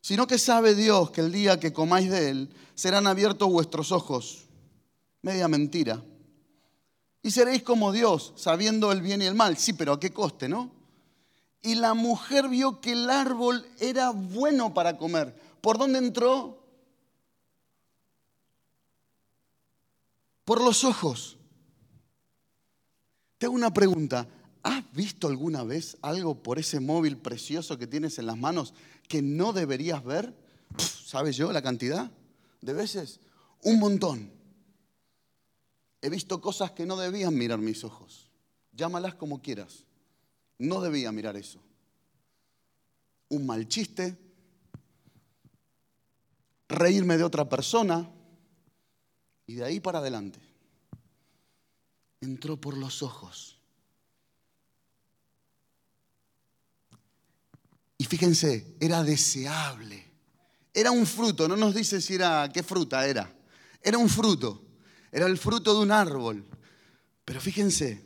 sino 0.00 0.26
que 0.26 0.38
sabe 0.38 0.74
Dios 0.74 1.10
que 1.10 1.20
el 1.20 1.32
día 1.32 1.60
que 1.60 1.72
comáis 1.72 2.10
de 2.10 2.30
él 2.30 2.54
serán 2.74 3.06
abiertos 3.06 3.50
vuestros 3.50 3.92
ojos. 3.92 4.46
Media 5.22 5.48
mentira. 5.48 6.02
Y 7.22 7.30
seréis 7.30 7.62
como 7.62 7.90
Dios, 7.90 8.32
sabiendo 8.36 8.92
el 8.92 9.02
bien 9.02 9.20
y 9.20 9.26
el 9.26 9.34
mal. 9.34 9.56
Sí, 9.56 9.72
pero 9.72 9.94
¿a 9.94 10.00
qué 10.00 10.12
coste, 10.12 10.48
no? 10.48 10.70
Y 11.62 11.74
la 11.74 11.94
mujer 11.94 12.48
vio 12.48 12.80
que 12.80 12.92
el 12.92 13.10
árbol 13.10 13.66
era 13.80 14.10
bueno 14.10 14.72
para 14.72 14.96
comer. 14.96 15.34
¿Por 15.60 15.78
dónde 15.78 15.98
entró? 15.98 16.62
Por 20.44 20.62
los 20.62 20.84
ojos. 20.84 21.35
Tengo 23.38 23.54
una 23.54 23.72
pregunta. 23.72 24.28
¿Has 24.62 24.92
visto 24.92 25.28
alguna 25.28 25.62
vez 25.62 25.96
algo 26.02 26.42
por 26.42 26.58
ese 26.58 26.80
móvil 26.80 27.18
precioso 27.18 27.78
que 27.78 27.86
tienes 27.86 28.18
en 28.18 28.26
las 28.26 28.36
manos 28.36 28.74
que 29.08 29.22
no 29.22 29.52
deberías 29.52 30.02
ver? 30.02 30.34
¿Sabes 30.78 31.36
yo 31.36 31.52
la 31.52 31.62
cantidad 31.62 32.10
de 32.60 32.72
veces? 32.72 33.20
Un 33.62 33.78
montón. 33.78 34.32
He 36.02 36.10
visto 36.10 36.40
cosas 36.40 36.72
que 36.72 36.86
no 36.86 36.96
debían 36.96 37.36
mirar 37.36 37.58
mis 37.58 37.84
ojos. 37.84 38.30
Llámalas 38.72 39.14
como 39.14 39.40
quieras. 39.40 39.84
No 40.58 40.80
debía 40.80 41.12
mirar 41.12 41.36
eso. 41.36 41.60
Un 43.28 43.46
mal 43.46 43.68
chiste, 43.68 44.16
reírme 46.68 47.16
de 47.18 47.24
otra 47.24 47.48
persona 47.48 48.08
y 49.46 49.54
de 49.54 49.64
ahí 49.64 49.80
para 49.80 49.98
adelante. 49.98 50.45
Entró 52.20 52.60
por 52.60 52.76
los 52.76 53.02
ojos. 53.02 53.58
Y 57.98 58.04
fíjense, 58.04 58.76
era 58.80 59.02
deseable. 59.02 60.04
Era 60.74 60.90
un 60.90 61.06
fruto, 61.06 61.48
no 61.48 61.56
nos 61.56 61.74
dice 61.74 62.00
si 62.00 62.14
era 62.14 62.50
qué 62.52 62.62
fruta 62.62 63.06
era. 63.06 63.34
Era 63.80 63.98
un 63.98 64.08
fruto. 64.08 64.62
Era 65.10 65.26
el 65.26 65.38
fruto 65.38 65.74
de 65.74 65.80
un 65.80 65.90
árbol. 65.90 66.46
Pero 67.24 67.40
fíjense. 67.40 68.04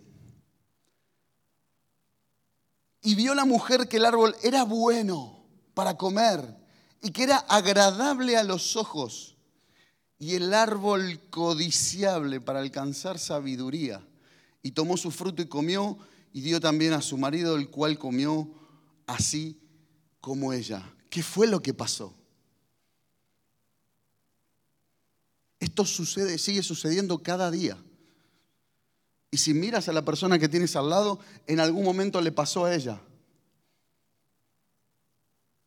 Y 3.03 3.15
vio 3.15 3.35
la 3.35 3.45
mujer 3.45 3.89
que 3.89 3.97
el 3.97 4.05
árbol 4.05 4.37
era 4.43 4.65
bueno 4.65 5.45
para 5.75 5.97
comer 5.97 6.57
y 7.03 7.11
que 7.11 7.25
era 7.25 7.39
agradable 7.39 8.37
a 8.37 8.45
los 8.45 8.77
ojos 8.77 9.37
y 10.21 10.35
el 10.35 10.53
árbol 10.53 11.19
codiciable 11.31 12.43
para 12.43 12.61
alcanzar 12.61 13.19
sabiduría. 13.19 14.07
Y 14.63 14.73
tomó 14.73 14.99
su 14.99 15.11
fruto 15.11 15.41
y 15.41 15.47
comió 15.47 15.99
y 16.35 16.43
dio 16.43 16.61
también 16.61 16.93
a 16.93 17.01
su 17.01 17.17
marido, 17.17 17.57
el 17.57 17.71
cual 17.71 17.99
comió 17.99 18.47
así 19.07 19.59
como 20.21 20.53
ella. 20.53 20.85
¿Qué 21.09 21.23
fue 21.23 21.47
lo 21.47 21.63
que 21.63 21.73
pasó? 21.73 22.13
Esto 25.59 25.87
sucede, 25.87 26.37
sigue 26.37 26.63
sucediendo 26.63 27.23
cada 27.23 27.51
día. 27.51 27.79
Y 29.31 29.39
si 29.39 29.55
miras 29.55 29.89
a 29.89 29.93
la 29.95 30.05
persona 30.05 30.39
que 30.39 30.51
tienes 30.51 30.77
al 30.77 30.91
lado, 30.91 31.19
en 31.47 31.61
algún 31.61 31.83
momento 31.83 32.21
le 32.21 32.31
pasó 32.31 32.67
a 32.67 32.75
ella. 32.75 33.01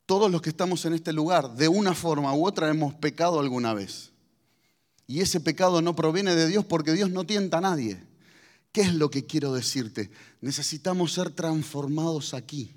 Todos 0.06 0.30
los 0.30 0.40
que 0.40 0.50
estamos 0.50 0.84
en 0.84 0.92
este 0.92 1.12
lugar, 1.12 1.56
de 1.56 1.66
una 1.66 1.94
forma 1.94 2.32
u 2.34 2.46
otra, 2.46 2.68
hemos 2.68 2.94
pecado 2.94 3.40
alguna 3.40 3.74
vez. 3.74 4.13
Y 5.06 5.20
ese 5.20 5.40
pecado 5.40 5.82
no 5.82 5.94
proviene 5.94 6.34
de 6.34 6.48
Dios 6.48 6.64
porque 6.64 6.92
Dios 6.92 7.10
no 7.10 7.24
tienta 7.24 7.58
a 7.58 7.62
nadie. 7.62 8.02
¿Qué 8.72 8.80
es 8.80 8.94
lo 8.94 9.10
que 9.10 9.24
quiero 9.24 9.52
decirte? 9.52 10.10
Necesitamos 10.40 11.12
ser 11.12 11.30
transformados 11.30 12.34
aquí. 12.34 12.74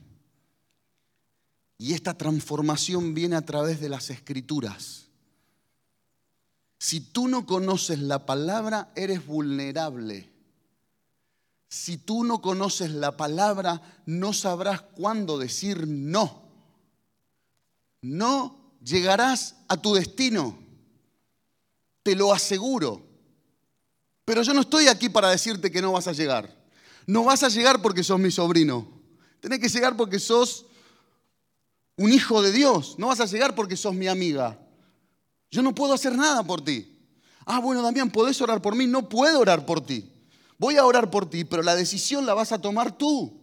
Y 1.77 1.93
esta 1.93 2.15
transformación 2.15 3.13
viene 3.13 3.35
a 3.35 3.45
través 3.45 3.79
de 3.79 3.89
las 3.89 4.09
escrituras. 4.09 5.07
Si 6.79 6.99
tú 6.99 7.27
no 7.27 7.45
conoces 7.45 7.99
la 7.99 8.25
palabra, 8.25 8.91
eres 8.95 9.25
vulnerable. 9.25 10.29
Si 11.69 11.97
tú 11.97 12.23
no 12.23 12.41
conoces 12.41 12.91
la 12.91 13.17
palabra, 13.17 13.81
no 14.05 14.33
sabrás 14.33 14.81
cuándo 14.81 15.37
decir 15.37 15.87
no. 15.87 16.43
No 18.01 18.57
llegarás 18.83 19.55
a 19.67 19.77
tu 19.77 19.95
destino. 19.95 20.66
Te 22.07 22.15
lo 22.15 22.31
aseguro. 22.31 23.05
Pero 24.23 24.41
yo 24.41 24.53
no 24.53 24.61
estoy 24.61 24.87
aquí 24.87 25.09
para 25.09 25.29
decirte 25.29 25.69
que 25.69 25.81
no 25.81 25.91
vas 25.91 26.07
a 26.07 26.13
llegar. 26.13 26.49
No 27.05 27.25
vas 27.25 27.43
a 27.43 27.49
llegar 27.49 27.81
porque 27.81 28.01
sos 28.01 28.17
mi 28.17 28.31
sobrino. 28.31 28.87
Tenés 29.41 29.59
que 29.59 29.67
llegar 29.67 29.97
porque 29.97 30.17
sos 30.17 30.67
un 31.97 32.13
hijo 32.13 32.41
de 32.41 32.53
Dios. 32.53 32.95
No 32.97 33.07
vas 33.07 33.19
a 33.19 33.25
llegar 33.25 33.55
porque 33.55 33.75
sos 33.75 33.93
mi 33.93 34.07
amiga. 34.07 34.57
Yo 35.51 35.61
no 35.61 35.75
puedo 35.75 35.93
hacer 35.93 36.15
nada 36.15 36.43
por 36.43 36.63
ti. 36.63 36.97
Ah, 37.45 37.59
bueno, 37.59 37.81
Damián, 37.81 38.09
¿podés 38.09 38.39
orar 38.39 38.61
por 38.61 38.73
mí? 38.73 38.87
No 38.87 39.09
puedo 39.09 39.41
orar 39.41 39.65
por 39.65 39.85
ti. 39.85 40.09
Voy 40.57 40.77
a 40.77 40.85
orar 40.85 41.11
por 41.11 41.29
ti, 41.29 41.43
pero 41.43 41.61
la 41.61 41.75
decisión 41.75 42.25
la 42.25 42.33
vas 42.33 42.53
a 42.53 42.61
tomar 42.61 42.97
tú. 42.97 43.37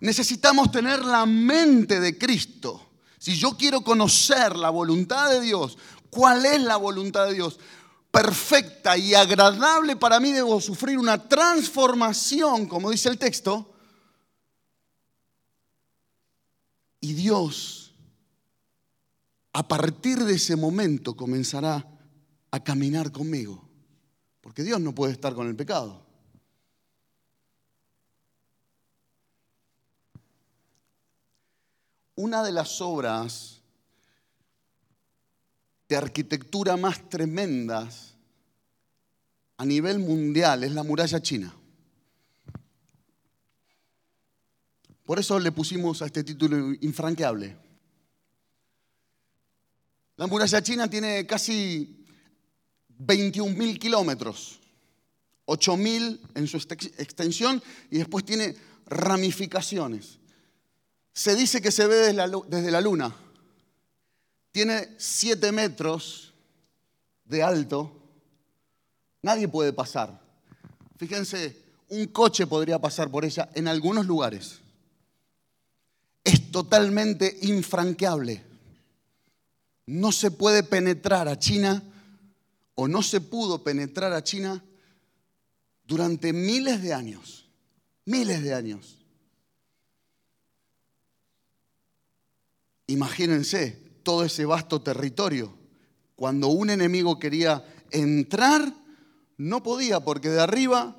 Necesitamos 0.00 0.70
tener 0.70 1.02
la 1.02 1.24
mente 1.24 1.98
de 1.98 2.18
Cristo. 2.18 2.90
Si 3.18 3.36
yo 3.36 3.56
quiero 3.56 3.82
conocer 3.82 4.56
la 4.56 4.70
voluntad 4.70 5.30
de 5.30 5.40
Dios, 5.40 5.78
¿cuál 6.10 6.44
es 6.46 6.60
la 6.62 6.76
voluntad 6.76 7.26
de 7.26 7.34
Dios? 7.34 7.58
Perfecta 8.10 8.96
y 8.96 9.14
agradable 9.14 9.96
para 9.96 10.20
mí 10.20 10.32
debo 10.32 10.60
sufrir 10.60 10.98
una 10.98 11.28
transformación, 11.28 12.66
como 12.66 12.90
dice 12.90 13.08
el 13.08 13.18
texto, 13.18 13.74
Y 17.04 17.12
Dios, 17.12 17.92
a 19.52 19.68
partir 19.68 20.24
de 20.24 20.36
ese 20.36 20.56
momento, 20.56 21.14
comenzará 21.14 21.86
a 22.50 22.64
caminar 22.64 23.12
conmigo. 23.12 23.68
Porque 24.40 24.62
Dios 24.62 24.80
no 24.80 24.94
puede 24.94 25.12
estar 25.12 25.34
con 25.34 25.46
el 25.46 25.54
pecado. 25.54 26.03
Una 32.16 32.42
de 32.42 32.52
las 32.52 32.80
obras 32.80 33.60
de 35.88 35.96
arquitectura 35.96 36.76
más 36.76 37.08
tremendas 37.08 38.14
a 39.56 39.64
nivel 39.64 39.98
mundial 39.98 40.64
es 40.64 40.72
la 40.72 40.82
muralla 40.82 41.20
china. 41.20 41.54
Por 45.04 45.18
eso 45.18 45.38
le 45.38 45.52
pusimos 45.52 46.00
a 46.02 46.06
este 46.06 46.24
título 46.24 46.72
infranqueable. 46.80 47.56
La 50.16 50.26
muralla 50.26 50.62
china 50.62 50.88
tiene 50.88 51.26
casi 51.26 52.06
21.000 52.98 53.78
kilómetros, 53.78 54.60
8.000 55.46 56.20
en 56.34 56.46
su 56.46 56.56
extensión 56.56 57.62
y 57.90 57.98
después 57.98 58.24
tiene 58.24 58.54
ramificaciones. 58.86 60.18
Se 61.14 61.34
dice 61.34 61.62
que 61.62 61.70
se 61.70 61.86
ve 61.86 61.96
desde 61.96 62.70
la, 62.70 62.80
luna. 62.82 63.16
Tiene 64.52 64.94
7 64.98 65.52
metros 65.52 66.34
de 67.24 67.42
alto. 67.42 67.96
Nadie 69.22 69.48
puede 69.48 69.72
pasar. 69.72 70.20
Fíjense, 70.98 71.56
un 71.88 72.08
coche 72.08 72.46
podría 72.46 72.78
pasar 72.78 73.10
por 73.10 73.24
ella 73.24 73.48
en 73.54 73.68
algunos 73.68 74.04
lugares 74.04 74.60
es 76.24 76.50
totalmente 76.50 77.38
infranqueable. 77.42 78.42
No 79.86 80.10
se 80.10 80.30
puede 80.30 80.62
penetrar 80.62 81.28
a 81.28 81.38
China 81.38 81.82
o 82.74 82.88
no 82.88 83.02
se 83.02 83.20
pudo 83.20 83.62
penetrar 83.62 84.12
a 84.14 84.24
China 84.24 84.64
durante 85.86 86.32
miles 86.32 86.82
de 86.82 86.94
años, 86.94 87.46
miles 88.06 88.42
de 88.42 88.54
años. 88.54 89.03
Imagínense 92.86 93.82
todo 94.02 94.24
ese 94.24 94.44
vasto 94.44 94.82
territorio 94.82 95.56
Cuando 96.16 96.48
un 96.48 96.70
enemigo 96.70 97.18
quería 97.18 97.64
entrar, 97.90 98.72
no 99.36 99.62
podía 99.62 100.00
porque 100.00 100.28
de 100.28 100.40
arriba 100.40 100.96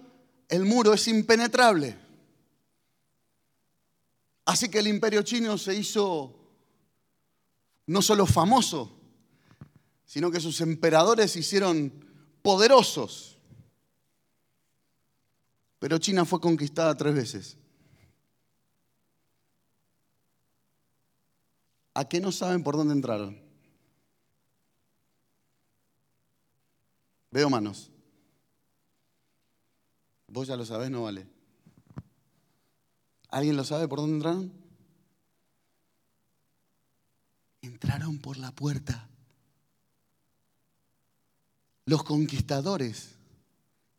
el 0.49 0.65
muro 0.65 0.93
es 0.93 1.07
impenetrable. 1.07 1.97
Así 4.45 4.69
que 4.69 4.79
el 4.79 4.87
imperio 4.87 5.23
chino 5.23 5.57
se 5.57 5.73
hizo 5.73 6.35
no 7.87 8.01
solo 8.01 8.25
famoso, 8.25 8.91
sino 10.05 10.29
que 10.29 10.39
sus 10.39 10.61
emperadores 10.61 11.31
se 11.31 11.39
hicieron 11.39 11.91
poderosos. 12.41 13.37
Pero 15.79 15.97
China 15.97 16.25
fue 16.25 16.39
conquistada 16.39 16.95
tres 16.95 17.15
veces. 17.15 17.57
¿A 21.95 22.07
qué 22.09 22.19
no 22.19 22.33
saben 22.33 22.61
por 22.61 22.75
dónde 22.75 22.93
entraron? 22.93 23.41
Veo 27.31 27.49
manos. 27.49 27.89
Vos 30.27 30.47
ya 30.47 30.57
lo 30.57 30.65
sabés, 30.65 30.91
no 30.91 31.03
vale. 31.03 31.25
¿Alguien 33.29 33.55
lo 33.55 33.63
sabe 33.63 33.87
por 33.87 33.99
dónde 33.99 34.17
entraron? 34.17 34.53
Entraron 37.61 38.19
por 38.19 38.37
la 38.37 38.51
puerta. 38.51 39.09
Los 41.85 42.03
conquistadores 42.03 43.15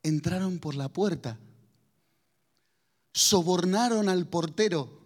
entraron 0.03 0.59
por 0.59 0.75
la 0.75 0.91
puerta. 0.91 1.39
Sobornaron 3.13 4.11
al 4.11 4.27
portero. 4.27 5.06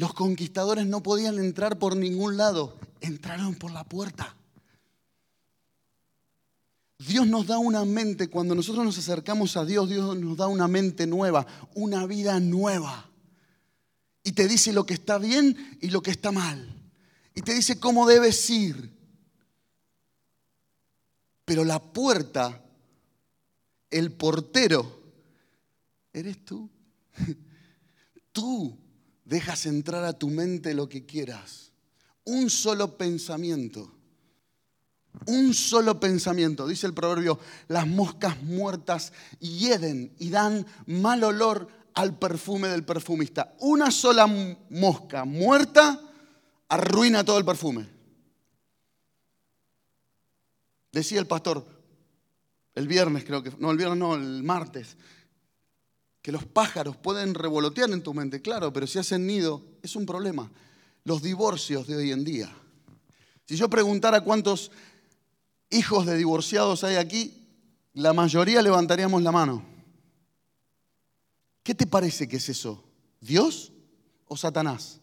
Los 0.00 0.14
conquistadores 0.14 0.86
no 0.86 1.02
podían 1.02 1.38
entrar 1.38 1.78
por 1.78 1.94
ningún 1.94 2.38
lado. 2.38 2.74
Entraron 3.02 3.54
por 3.54 3.70
la 3.70 3.84
puerta. 3.84 4.34
Dios 7.06 7.26
nos 7.26 7.46
da 7.46 7.58
una 7.58 7.84
mente, 7.84 8.30
cuando 8.30 8.54
nosotros 8.54 8.82
nos 8.82 8.96
acercamos 8.96 9.58
a 9.58 9.66
Dios, 9.66 9.90
Dios 9.90 10.16
nos 10.16 10.38
da 10.38 10.46
una 10.46 10.68
mente 10.68 11.06
nueva, 11.06 11.46
una 11.74 12.06
vida 12.06 12.40
nueva. 12.40 13.10
Y 14.24 14.32
te 14.32 14.48
dice 14.48 14.72
lo 14.72 14.86
que 14.86 14.94
está 14.94 15.18
bien 15.18 15.78
y 15.82 15.90
lo 15.90 16.00
que 16.00 16.12
está 16.12 16.32
mal. 16.32 16.66
Y 17.34 17.42
te 17.42 17.52
dice 17.52 17.78
cómo 17.78 18.08
debes 18.08 18.48
ir. 18.48 18.90
Pero 21.44 21.62
la 21.62 21.78
puerta, 21.78 22.64
el 23.90 24.12
portero, 24.12 25.02
eres 26.10 26.42
tú. 26.42 26.70
Tú 28.32 28.78
dejas 29.30 29.64
entrar 29.64 30.04
a 30.04 30.12
tu 30.12 30.28
mente 30.28 30.74
lo 30.74 30.90
que 30.90 31.06
quieras. 31.06 31.72
Un 32.24 32.50
solo 32.50 32.98
pensamiento 32.98 33.90
un 35.26 35.54
solo 35.54 35.98
pensamiento, 36.00 36.66
dice 36.66 36.86
el 36.86 36.94
proverbio, 36.94 37.38
las 37.68 37.86
moscas 37.86 38.42
muertas 38.42 39.12
hieden 39.40 40.14
y 40.18 40.30
dan 40.30 40.66
mal 40.86 41.22
olor 41.24 41.68
al 41.94 42.18
perfume 42.18 42.68
del 42.68 42.84
perfumista. 42.84 43.54
Una 43.58 43.90
sola 43.90 44.26
mosca 44.70 45.24
muerta 45.24 46.00
arruina 46.68 47.24
todo 47.24 47.38
el 47.38 47.44
perfume. 47.44 47.88
Decía 50.92 51.20
el 51.20 51.26
pastor, 51.26 51.66
el 52.74 52.88
viernes 52.88 53.24
creo 53.24 53.42
que, 53.42 53.52
no, 53.58 53.70
el 53.70 53.76
viernes 53.76 53.98
no, 53.98 54.14
el 54.14 54.42
martes, 54.42 54.96
que 56.22 56.32
los 56.32 56.44
pájaros 56.44 56.96
pueden 56.96 57.34
revolotear 57.34 57.90
en 57.90 58.02
tu 58.02 58.12
mente, 58.12 58.42
claro, 58.42 58.72
pero 58.72 58.86
si 58.86 58.98
hacen 58.98 59.26
nido 59.26 59.62
es 59.82 59.96
un 59.96 60.06
problema. 60.06 60.50
Los 61.04 61.22
divorcios 61.22 61.86
de 61.86 61.96
hoy 61.96 62.12
en 62.12 62.24
día. 62.24 62.54
Si 63.46 63.56
yo 63.56 63.70
preguntara 63.70 64.20
cuántos 64.20 64.70
hijos 65.70 66.06
de 66.06 66.16
divorciados 66.16 66.84
hay 66.84 66.96
aquí, 66.96 67.48
la 67.94 68.12
mayoría 68.12 68.62
levantaríamos 68.62 69.22
la 69.22 69.32
mano. 69.32 69.64
¿Qué 71.62 71.74
te 71.74 71.86
parece 71.86 72.28
que 72.28 72.36
es 72.36 72.48
eso? 72.48 72.84
¿Dios 73.20 73.72
o 74.26 74.36
Satanás? 74.36 75.00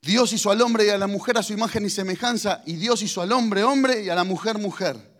Dios 0.00 0.32
hizo 0.32 0.50
al 0.50 0.60
hombre 0.62 0.86
y 0.86 0.88
a 0.90 0.98
la 0.98 1.08
mujer 1.08 1.36
a 1.36 1.42
su 1.42 1.52
imagen 1.52 1.84
y 1.84 1.90
semejanza, 1.90 2.62
y 2.64 2.74
Dios 2.74 3.02
hizo 3.02 3.20
al 3.22 3.32
hombre 3.32 3.64
hombre 3.64 4.04
y 4.04 4.08
a 4.08 4.14
la 4.14 4.24
mujer 4.24 4.58
mujer. 4.58 5.15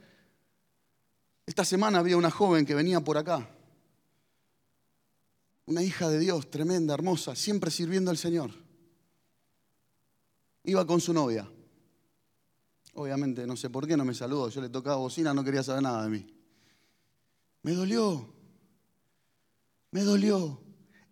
Esta 1.46 1.64
semana 1.64 2.00
había 2.00 2.16
una 2.16 2.30
joven 2.30 2.66
que 2.66 2.74
venía 2.74 3.00
por 3.00 3.16
acá, 3.16 3.48
una 5.66 5.82
hija 5.82 6.08
de 6.08 6.18
Dios, 6.18 6.50
tremenda, 6.50 6.94
hermosa, 6.94 7.36
siempre 7.36 7.70
sirviendo 7.70 8.10
al 8.10 8.16
Señor. 8.16 8.50
Iba 10.64 10.84
con 10.84 11.00
su 11.00 11.12
novia. 11.12 11.48
Obviamente, 12.94 13.46
no 13.46 13.56
sé 13.56 13.70
por 13.70 13.86
qué 13.86 13.96
no 13.96 14.04
me 14.04 14.14
saludó. 14.14 14.48
Yo 14.48 14.60
le 14.60 14.68
tocaba 14.68 14.96
bocina, 14.96 15.32
no 15.34 15.44
quería 15.44 15.62
saber 15.62 15.82
nada 15.82 16.02
de 16.04 16.08
mí. 16.08 16.26
Me 17.62 17.72
dolió. 17.72 18.32
Me 19.92 20.02
dolió. 20.02 20.60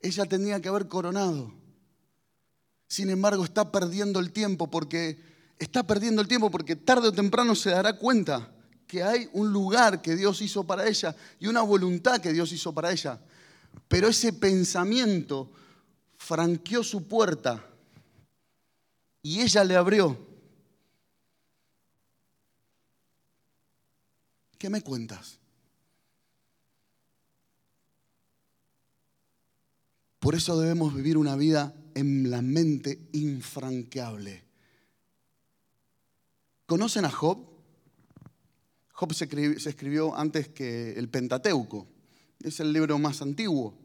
Ella 0.00 0.24
tenía 0.26 0.60
que 0.60 0.68
haber 0.68 0.88
coronado. 0.88 1.52
Sin 2.88 3.10
embargo, 3.10 3.44
está 3.44 3.70
perdiendo 3.70 4.18
el 4.18 4.32
tiempo 4.32 4.70
porque 4.70 5.20
está 5.58 5.86
perdiendo 5.86 6.22
el 6.22 6.28
tiempo 6.28 6.50
porque 6.50 6.74
tarde 6.74 7.08
o 7.08 7.12
temprano 7.12 7.54
se 7.54 7.70
dará 7.70 7.98
cuenta 7.98 8.50
que 8.86 9.02
hay 9.02 9.28
un 9.32 9.52
lugar 9.52 10.02
que 10.02 10.16
Dios 10.16 10.40
hizo 10.42 10.64
para 10.64 10.86
ella 10.86 11.14
y 11.38 11.46
una 11.46 11.62
voluntad 11.62 12.20
que 12.20 12.32
Dios 12.32 12.52
hizo 12.52 12.72
para 12.72 12.92
ella. 12.92 13.20
Pero 13.88 14.08
ese 14.08 14.32
pensamiento 14.32 15.50
franqueó 16.16 16.82
su 16.82 17.06
puerta 17.06 17.64
y 19.22 19.40
ella 19.40 19.64
le 19.64 19.76
abrió. 19.76 20.18
¿Qué 24.58 24.70
me 24.70 24.82
cuentas? 24.82 25.38
Por 30.18 30.34
eso 30.34 30.58
debemos 30.58 30.94
vivir 30.94 31.18
una 31.18 31.36
vida 31.36 31.74
en 31.94 32.30
la 32.30 32.40
mente 32.40 33.08
infranqueable. 33.12 34.42
¿Conocen 36.64 37.04
a 37.04 37.10
Job? 37.10 37.53
Job 38.94 39.12
se 39.12 39.24
escribió, 39.24 40.16
antes 40.16 40.48
que 40.48 40.92
el 40.92 41.08
Pentateuco. 41.08 41.88
Es 42.40 42.60
el 42.60 42.72
libro 42.72 42.96
más 42.96 43.22
antiguo. 43.22 43.76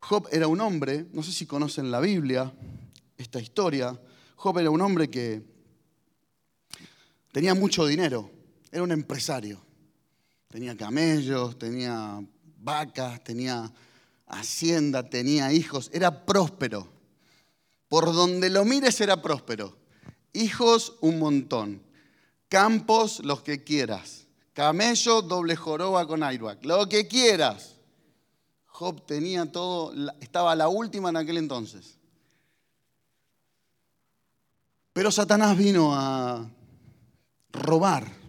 Job 0.00 0.26
era 0.32 0.48
un 0.48 0.60
hombre, 0.60 1.06
no 1.12 1.22
sé 1.22 1.30
si 1.30 1.46
conocen 1.46 1.90
la 1.92 2.00
Biblia, 2.00 2.52
esta 3.16 3.38
historia. 3.38 3.98
Job 4.34 4.58
era 4.58 4.70
un 4.70 4.80
hombre 4.80 5.08
que 5.08 5.44
tenía 7.30 7.54
mucho 7.54 7.86
dinero. 7.86 8.28
Era 8.72 8.82
un 8.82 8.90
empresario. 8.90 9.60
Tenía 10.48 10.76
camellos, 10.76 11.56
tenía 11.56 12.20
vacas, 12.58 13.22
tenía 13.22 13.72
hacienda, 14.26 15.08
tenía 15.08 15.52
hijos. 15.52 15.90
Era 15.92 16.26
próspero. 16.26 16.88
Por 17.88 18.06
donde 18.12 18.50
lo 18.50 18.64
mires 18.64 19.00
era 19.00 19.22
próspero. 19.22 19.76
Hijos 20.32 20.96
un 21.00 21.20
montón. 21.20 21.89
Campos 22.50 23.20
los 23.24 23.40
que 23.40 23.64
quieras. 23.64 24.26
Camello, 24.52 25.22
doble 25.22 25.56
joroba 25.56 26.06
con 26.06 26.22
airbag. 26.22 26.58
Lo 26.66 26.86
que 26.86 27.08
quieras. 27.08 27.76
Job 28.66 29.06
tenía 29.06 29.50
todo, 29.50 29.94
estaba 30.20 30.54
la 30.54 30.68
última 30.68 31.08
en 31.08 31.16
aquel 31.16 31.38
entonces. 31.38 31.96
Pero 34.92 35.10
Satanás 35.10 35.56
vino 35.56 35.94
a 35.94 36.50
robar 37.52 38.20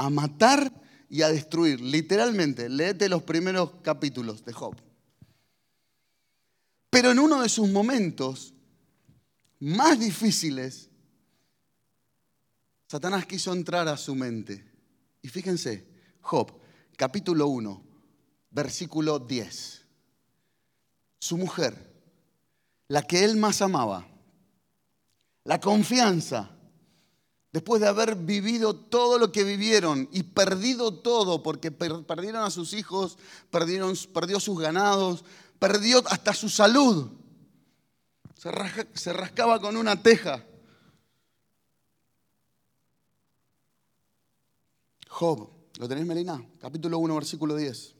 a 0.00 0.08
matar 0.08 0.72
y 1.10 1.22
a 1.22 1.28
destruir. 1.28 1.80
Literalmente, 1.80 2.68
léete 2.68 3.08
los 3.08 3.22
primeros 3.22 3.70
capítulos 3.82 4.44
de 4.44 4.52
Job. 4.52 4.74
Pero 6.88 7.10
en 7.10 7.18
uno 7.18 7.42
de 7.42 7.48
sus 7.48 7.68
momentos 7.68 8.54
más 9.58 9.98
difíciles, 10.00 10.89
Satanás 12.90 13.24
quiso 13.24 13.52
entrar 13.52 13.86
a 13.86 13.96
su 13.96 14.16
mente. 14.16 14.68
Y 15.22 15.28
fíjense, 15.28 15.86
Job, 16.22 16.52
capítulo 16.96 17.46
1, 17.46 17.84
versículo 18.50 19.20
10. 19.20 19.86
Su 21.20 21.38
mujer, 21.38 21.88
la 22.88 23.02
que 23.02 23.22
él 23.22 23.36
más 23.36 23.62
amaba, 23.62 24.08
la 25.44 25.60
confianza, 25.60 26.50
después 27.52 27.80
de 27.80 27.86
haber 27.86 28.16
vivido 28.16 28.74
todo 28.74 29.20
lo 29.20 29.30
que 29.30 29.44
vivieron 29.44 30.08
y 30.10 30.24
perdido 30.24 30.92
todo, 30.92 31.44
porque 31.44 31.70
perdieron 31.70 32.42
a 32.42 32.50
sus 32.50 32.72
hijos, 32.72 33.18
perdieron, 33.52 33.94
perdió 34.12 34.40
sus 34.40 34.58
ganados, 34.58 35.24
perdió 35.60 36.02
hasta 36.08 36.34
su 36.34 36.48
salud. 36.48 37.08
Se, 38.36 38.50
se 38.94 39.12
rascaba 39.12 39.60
con 39.60 39.76
una 39.76 40.02
teja. 40.02 40.44
Job, 45.10 45.50
¿lo 45.78 45.88
tenés 45.88 46.06
Melina? 46.06 46.40
Capítulo 46.60 46.98
1, 46.98 47.14
versículo 47.16 47.56
10. 47.56 47.96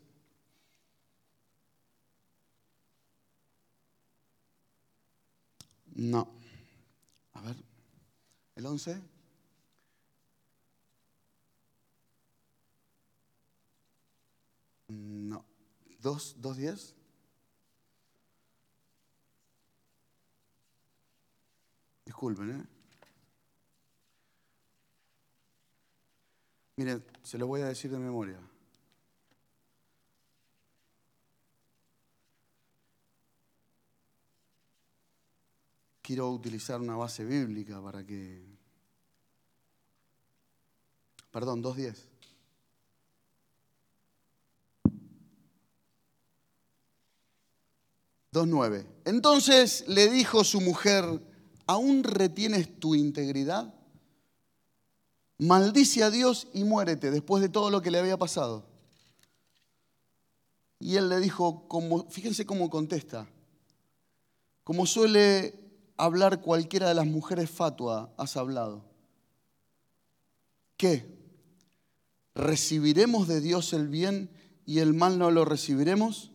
No. 5.97 6.29
¿El 8.55 8.65
11? 8.65 9.03
No. 14.89 15.45
¿Dos, 16.01 16.37
dos 16.39 16.57
diez? 16.57 16.95
Disculpen, 22.07 22.51
¿eh? 22.51 22.80
Mire, 26.81 27.03
se 27.23 27.37
lo 27.37 27.47
voy 27.47 27.61
a 27.61 27.67
decir 27.67 27.91
de 27.91 27.99
memoria. 27.99 28.41
Quiero 36.01 36.31
utilizar 36.31 36.81
una 36.81 36.97
base 36.97 37.23
bíblica 37.23 37.83
para 37.83 38.03
que... 38.03 38.43
Perdón, 41.31 41.63
2.10. 41.63 41.99
Dos 48.33 48.49
nueve. 48.49 48.87
Entonces 49.05 49.85
le 49.87 50.09
dijo 50.09 50.45
su 50.45 50.63
mujer, 50.63 51.05
¿aún 51.67 52.05
retienes 52.05 52.81
tu 52.81 52.95
integridad? 52.95 53.80
Maldice 55.41 56.05
a 56.05 56.11
Dios 56.11 56.49
y 56.53 56.65
muérete 56.65 57.11
después 57.11 57.43
de 57.43 57.49
todo 57.49 57.71
lo 57.71 57.81
que 57.81 57.91
le 57.91 57.99
había 57.99 58.19
pasado. 58.19 58.65
Y 60.79 60.97
él 60.97 61.09
le 61.09 61.19
dijo, 61.19 61.67
fíjense 62.11 62.47
cómo 62.47 62.71
contesta, 62.71 63.29
como 64.65 64.87
suele 64.87 65.59
hablar 65.97 66.41
cualquiera 66.41 66.89
de 66.89 66.95
las 66.95 67.07
mujeres 67.07 67.51
fatua, 67.51 68.13
has 68.17 68.37
hablado. 68.37 68.85
¿Qué? 70.77 71.19
¿Recibiremos 72.35 73.29
de 73.29 73.41
Dios 73.41 73.73
el 73.73 73.89
bien 73.89 74.31
y 74.65 74.79
el 74.79 74.95
mal 74.95 75.19
no 75.19 75.31
lo 75.31 75.45
recibiremos? 75.45 76.30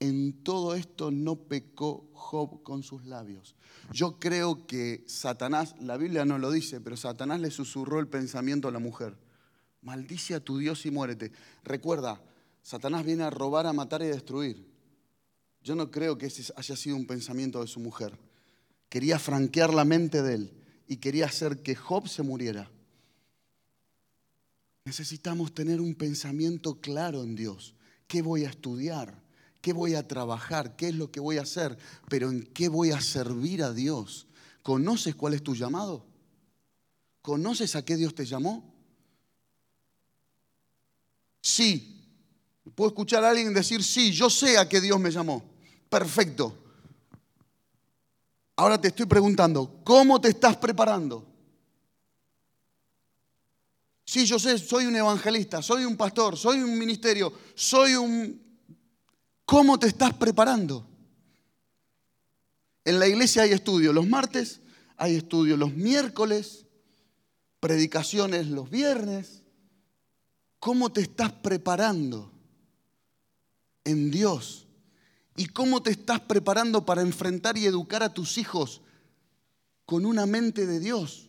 En 0.00 0.42
todo 0.42 0.74
esto 0.74 1.10
no 1.10 1.36
pecó 1.36 2.08
Job 2.14 2.62
con 2.62 2.82
sus 2.82 3.04
labios. 3.04 3.54
Yo 3.92 4.18
creo 4.18 4.66
que 4.66 5.04
Satanás, 5.06 5.74
la 5.78 5.98
Biblia 5.98 6.24
no 6.24 6.38
lo 6.38 6.50
dice, 6.50 6.80
pero 6.80 6.96
Satanás 6.96 7.40
le 7.40 7.50
susurró 7.50 8.00
el 8.00 8.08
pensamiento 8.08 8.68
a 8.68 8.72
la 8.72 8.78
mujer. 8.78 9.18
Maldice 9.82 10.34
a 10.34 10.40
tu 10.40 10.58
Dios 10.58 10.86
y 10.86 10.90
muérete. 10.90 11.32
Recuerda, 11.64 12.22
Satanás 12.62 13.04
viene 13.04 13.24
a 13.24 13.30
robar, 13.30 13.66
a 13.66 13.74
matar 13.74 14.00
y 14.02 14.06
a 14.06 14.08
destruir. 14.08 14.66
Yo 15.62 15.74
no 15.74 15.90
creo 15.90 16.16
que 16.16 16.26
ese 16.26 16.50
haya 16.56 16.76
sido 16.76 16.96
un 16.96 17.06
pensamiento 17.06 17.60
de 17.60 17.66
su 17.66 17.80
mujer. 17.80 18.18
Quería 18.88 19.18
franquear 19.18 19.74
la 19.74 19.84
mente 19.84 20.22
de 20.22 20.34
él 20.34 20.52
y 20.88 20.96
quería 20.96 21.26
hacer 21.26 21.62
que 21.62 21.76
Job 21.76 22.08
se 22.08 22.22
muriera. 22.22 22.70
Necesitamos 24.84 25.54
tener 25.54 25.80
un 25.80 25.94
pensamiento 25.94 26.80
claro 26.80 27.22
en 27.22 27.36
Dios. 27.36 27.74
¿Qué 28.06 28.22
voy 28.22 28.44
a 28.44 28.50
estudiar? 28.50 29.22
¿Qué 29.60 29.72
voy 29.72 29.94
a 29.94 30.06
trabajar? 30.08 30.76
¿Qué 30.76 30.88
es 30.88 30.94
lo 30.94 31.10
que 31.10 31.20
voy 31.20 31.38
a 31.38 31.42
hacer? 31.42 31.76
Pero 32.08 32.30
¿en 32.30 32.44
qué 32.44 32.68
voy 32.68 32.92
a 32.92 33.00
servir 33.00 33.62
a 33.62 33.72
Dios? 33.72 34.26
¿Conoces 34.62 35.14
cuál 35.14 35.34
es 35.34 35.42
tu 35.42 35.54
llamado? 35.54 36.06
¿Conoces 37.22 37.76
a 37.76 37.84
qué 37.84 37.96
Dios 37.96 38.14
te 38.14 38.24
llamó? 38.24 38.74
Sí. 41.42 41.96
Puedo 42.74 42.88
escuchar 42.88 43.24
a 43.24 43.30
alguien 43.30 43.52
decir, 43.52 43.82
sí, 43.82 44.12
yo 44.12 44.30
sé 44.30 44.56
a 44.56 44.68
qué 44.68 44.80
Dios 44.80 44.98
me 44.98 45.10
llamó. 45.10 45.42
Perfecto. 45.88 46.56
Ahora 48.56 48.80
te 48.80 48.88
estoy 48.88 49.06
preguntando, 49.06 49.80
¿cómo 49.84 50.20
te 50.20 50.28
estás 50.28 50.56
preparando? 50.56 51.26
Sí, 54.04 54.26
yo 54.26 54.38
sé, 54.38 54.58
soy 54.58 54.86
un 54.86 54.96
evangelista, 54.96 55.62
soy 55.62 55.84
un 55.84 55.96
pastor, 55.96 56.36
soy 56.36 56.60
un 56.60 56.78
ministerio, 56.78 57.32
soy 57.54 57.94
un 57.94 58.49
¿Cómo 59.50 59.80
te 59.80 59.88
estás 59.88 60.14
preparando? 60.14 60.86
En 62.84 63.00
la 63.00 63.08
iglesia 63.08 63.42
hay 63.42 63.50
estudios 63.50 63.92
los 63.92 64.06
martes, 64.06 64.60
hay 64.96 65.16
estudios 65.16 65.58
los 65.58 65.74
miércoles, 65.74 66.66
predicaciones 67.58 68.46
los 68.46 68.70
viernes. 68.70 69.42
¿Cómo 70.60 70.92
te 70.92 71.00
estás 71.00 71.32
preparando 71.32 72.30
en 73.82 74.12
Dios? 74.12 74.68
¿Y 75.34 75.46
cómo 75.46 75.82
te 75.82 75.90
estás 75.90 76.20
preparando 76.20 76.86
para 76.86 77.02
enfrentar 77.02 77.58
y 77.58 77.66
educar 77.66 78.04
a 78.04 78.14
tus 78.14 78.38
hijos 78.38 78.82
con 79.84 80.06
una 80.06 80.26
mente 80.26 80.64
de 80.64 80.78
Dios, 80.78 81.28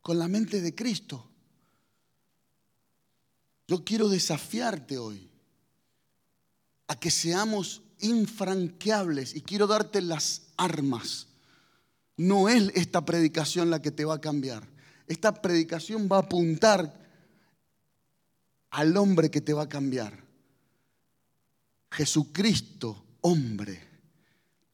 con 0.00 0.18
la 0.18 0.26
mente 0.26 0.62
de 0.62 0.74
Cristo? 0.74 1.28
Yo 3.68 3.84
quiero 3.84 4.08
desafiarte 4.08 4.96
hoy 4.96 5.35
a 6.88 6.96
que 6.96 7.10
seamos 7.10 7.82
infranqueables 8.00 9.34
y 9.34 9.40
quiero 9.40 9.66
darte 9.66 10.00
las 10.00 10.42
armas. 10.56 11.28
No 12.16 12.48
es 12.48 12.70
esta 12.74 13.04
predicación 13.04 13.70
la 13.70 13.82
que 13.82 13.90
te 13.90 14.04
va 14.04 14.14
a 14.14 14.20
cambiar. 14.20 14.66
Esta 15.06 15.40
predicación 15.40 16.08
va 16.10 16.16
a 16.16 16.20
apuntar 16.20 17.06
al 18.70 18.96
hombre 18.96 19.30
que 19.30 19.40
te 19.40 19.52
va 19.52 19.62
a 19.62 19.68
cambiar. 19.68 20.24
Jesucristo, 21.90 23.04
hombre. 23.20 23.82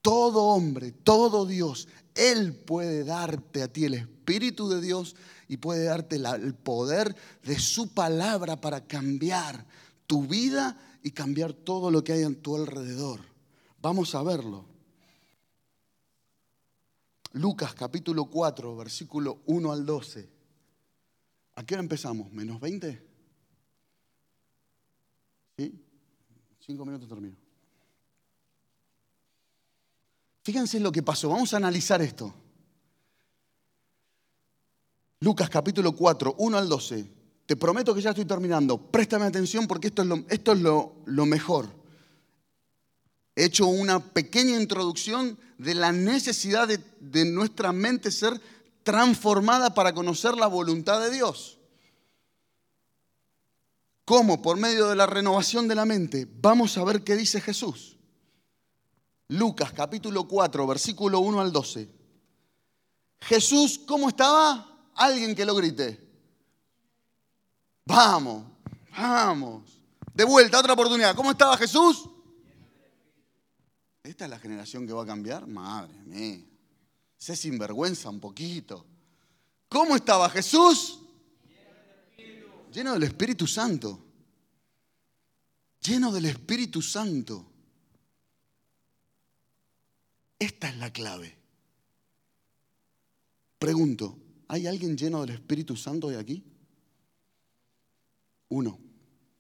Todo 0.01 0.45
hombre, 0.45 0.93
todo 0.93 1.47
Dios. 1.47 1.89
Él 2.15 2.55
puede 2.55 3.05
darte 3.05 3.63
a 3.63 3.69
ti 3.69 3.85
el 3.85 3.95
Espíritu 3.95 4.69
de 4.69 4.81
Dios 4.81 5.15
y 5.49 5.59
puede 5.59 5.85
darte 5.85 6.17
el 6.17 6.55
poder 6.55 7.15
de 7.45 7.59
su 7.59 7.93
palabra 7.93 8.61
para 8.61 8.87
cambiar 8.87 9.65
tu 10.07 10.27
vida 10.27 10.77
y 11.03 11.11
cambiar 11.11 11.53
todo 11.53 11.91
lo 11.91 12.05
que 12.05 12.13
hay 12.13 12.23
en 12.23 12.37
tu 12.37 12.57
alrededor. 12.57 13.21
Vamos 13.81 14.15
a 14.15 14.23
verlo. 14.23 14.65
Lucas 17.33 17.75
capítulo 17.75 18.27
4, 18.27 18.77
versículo 18.77 19.41
1 19.47 19.73
al 19.73 19.87
12. 19.87 20.29
¿A 21.55 21.65
qué 21.65 21.75
hora 21.75 21.83
empezamos? 21.83 22.31
¿Menos 22.33 22.61
20? 22.61 23.07
¿Sí? 25.57 25.85
Cinco 26.61 26.85
minutos 26.85 27.09
termino. 27.09 27.37
Fíjense 30.43 30.81
lo 30.81 30.93
que 30.93 31.03
pasó. 31.03 31.29
Vamos 31.29 31.55
a 31.55 31.57
analizar 31.57 32.03
esto. 32.03 32.35
Lucas 35.21 35.49
capítulo 35.49 35.93
4, 35.93 36.35
1 36.37 36.59
al 36.59 36.69
12. 36.69 37.22
Te 37.47 37.57
prometo 37.57 37.95
que 37.95 38.01
ya 38.01 38.11
estoy 38.11 38.25
terminando. 38.25 38.79
Préstame 38.79 39.27
atención 39.27 39.67
porque 39.67 39.89
esto 39.89 40.03
es 40.53 40.59
lo, 40.59 41.27
mejor. 41.27 41.69
He 43.35 43.45
hecho 43.45 43.67
una 43.67 44.01
pequeña 44.01 44.61
introducción 44.61 45.39
de 45.59 45.75
la 45.75 45.93
necesidad 45.93 46.69
de, 46.69 46.81
de 47.01 47.25
nuestra 47.25 47.73
mente 47.73 48.11
ser 48.11 48.41
transformada 48.83 49.75
para 49.75 49.95
conocer 49.95 50.37
la 50.37 50.47
voluntad 50.47 51.01
de 51.01 51.11
Dios. 51.11 51.59
¿Cómo? 54.05 54.43
Por 54.43 54.57
medio 54.57 54.89
de 54.89 54.97
la 54.97 55.07
renovación 55.07 55.69
de 55.69 55.75
la 55.75 55.85
mente. 55.85 56.29
Vamos 56.41 56.77
a 56.77 56.85
ver 56.85 57.03
qué 57.03 57.17
dice 57.17 57.41
Jesús. 57.41 57.97
Lucas 59.29 59.73
capítulo 59.73 60.29
4, 60.29 60.67
versículo 60.67 61.21
1 61.21 61.41
al 61.41 61.53
12. 61.53 61.89
Jesús, 63.21 63.81
¿cómo 63.87 64.09
estaba? 64.09 64.91
Alguien 64.95 65.35
que 65.35 65.47
lo 65.47 65.55
grite. 65.55 66.02
Vamos, 67.85 68.45
vamos. 68.97 69.79
De 70.15 70.25
vuelta, 70.25 70.61
otra 70.61 70.75
oportunidad. 70.75 71.15
¿Cómo 71.17 71.31
estaba 71.31 71.57
Jesús? 71.57 72.09
¿Esta 74.03 74.25
es 74.25 74.31
la 74.31 74.39
generación 74.39 74.87
que 74.87 74.93
va 74.93 75.03
a 75.03 75.07
cambiar? 75.07 75.47
Madre 75.47 75.95
mía. 76.05 76.45
Sé 77.17 77.37
sinvergüenza 77.37 78.11
un 78.11 78.21
poquito. 78.21 78.85
¿Cómo 79.69 79.97
estaba 79.97 80.29
Jesús? 80.29 81.01
Lleno 82.73 82.95
del 82.95 83.05
Espíritu 83.05 83.47
Santo. 83.47 84.05
Lleno 85.81 86.13
del 86.13 86.27
Espíritu 86.27 86.83
Santo. 86.83 87.47
Esta 90.39 90.69
es 90.69 90.77
la 90.79 90.93
clave. 90.93 91.39
Pregunto, 93.59 94.19
¿hay 94.49 94.67
alguien 94.67 94.97
lleno 94.97 95.21
del 95.21 95.37
Espíritu 95.37 95.77
Santo 95.77 96.09
hoy 96.09 96.17
aquí? 96.17 96.43
Uno. 98.53 98.79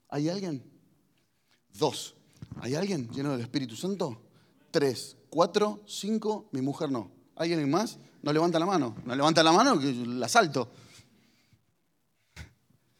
¿Hay 0.08 0.30
alguien? 0.30 0.64
Dos. 1.74 2.14
¿Hay 2.60 2.74
alguien 2.74 3.10
lleno 3.10 3.32
del 3.32 3.42
Espíritu 3.42 3.76
Santo? 3.76 4.22
Tres. 4.70 5.18
Cuatro. 5.28 5.82
Cinco. 5.86 6.48
Mi 6.52 6.62
mujer 6.62 6.90
no. 6.90 7.10
¿Hay 7.36 7.52
alguien 7.52 7.70
más? 7.70 7.98
No 8.22 8.32
levanta 8.32 8.58
la 8.58 8.64
mano. 8.64 8.96
No 9.04 9.14
levanta 9.14 9.42
la 9.42 9.52
mano 9.52 9.78
que 9.78 9.92
la 9.92 10.28
salto. 10.28 10.72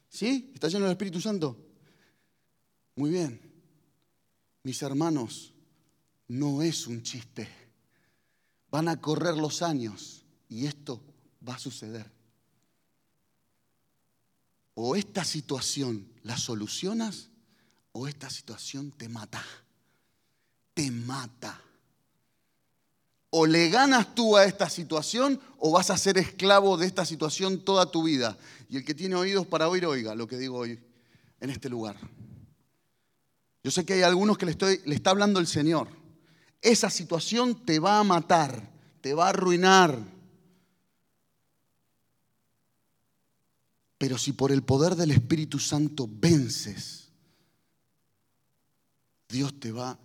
¿Sí? 0.07 0.51
¿Está 0.53 0.67
lleno 0.67 0.85
del 0.85 0.91
Espíritu 0.91 1.19
Santo? 1.19 1.57
Muy 2.95 3.09
bien. 3.09 3.41
Mis 4.61 4.83
hermanos, 4.83 5.51
no 6.27 6.61
es 6.61 6.85
un 6.85 7.01
chiste. 7.01 7.49
Van 8.69 8.87
a 8.87 9.01
correr 9.01 9.35
los 9.35 9.63
años 9.63 10.27
y 10.47 10.67
esto 10.67 11.01
va 11.47 11.55
a 11.55 11.59
suceder. 11.59 12.11
O 14.75 14.95
esta 14.95 15.23
situación 15.23 16.07
la 16.23 16.37
solucionas 16.37 17.29
o 17.91 18.07
esta 18.07 18.29
situación 18.29 18.91
te 18.91 19.07
mata. 19.07 19.43
Te 20.73 20.89
mata. 20.89 21.61
O 23.29 23.45
le 23.45 23.69
ganas 23.69 24.13
tú 24.13 24.37
a 24.37 24.45
esta 24.45 24.69
situación 24.69 25.39
o 25.57 25.71
vas 25.71 25.89
a 25.89 25.97
ser 25.97 26.17
esclavo 26.17 26.77
de 26.77 26.85
esta 26.85 27.05
situación 27.05 27.59
toda 27.63 27.91
tu 27.91 28.03
vida. 28.03 28.37
Y 28.69 28.77
el 28.77 28.85
que 28.85 28.93
tiene 28.93 29.15
oídos 29.15 29.47
para 29.47 29.67
oír, 29.67 29.85
oiga 29.85 30.15
lo 30.15 30.27
que 30.27 30.37
digo 30.37 30.57
hoy 30.57 30.79
en 31.39 31.49
este 31.49 31.69
lugar. 31.69 31.97
Yo 33.63 33.71
sé 33.71 33.85
que 33.85 33.93
hay 33.93 34.01
algunos 34.01 34.37
que 34.37 34.45
le, 34.45 34.51
estoy, 34.51 34.81
le 34.85 34.95
está 34.95 35.11
hablando 35.11 35.39
el 35.39 35.47
Señor. 35.47 35.87
Esa 36.61 36.89
situación 36.89 37.65
te 37.65 37.79
va 37.79 37.99
a 37.99 38.03
matar, 38.03 38.69
te 39.01 39.13
va 39.13 39.27
a 39.27 39.29
arruinar. 39.29 40.12
Pero 44.03 44.17
si 44.17 44.33
por 44.33 44.51
el 44.51 44.63
poder 44.63 44.97
del 44.97 45.11
Espíritu 45.11 45.59
Santo 45.59 46.09
vences, 46.11 47.07
Dios 49.29 49.57
te 49.61 49.71
va 49.71 49.97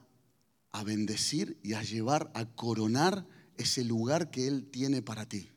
a 0.71 0.85
bendecir 0.85 1.59
y 1.65 1.73
a 1.73 1.83
llevar 1.83 2.31
a 2.33 2.45
coronar 2.45 3.27
ese 3.57 3.83
lugar 3.83 4.31
que 4.31 4.47
Él 4.47 4.71
tiene 4.71 5.03
para 5.03 5.29
ti. 5.29 5.51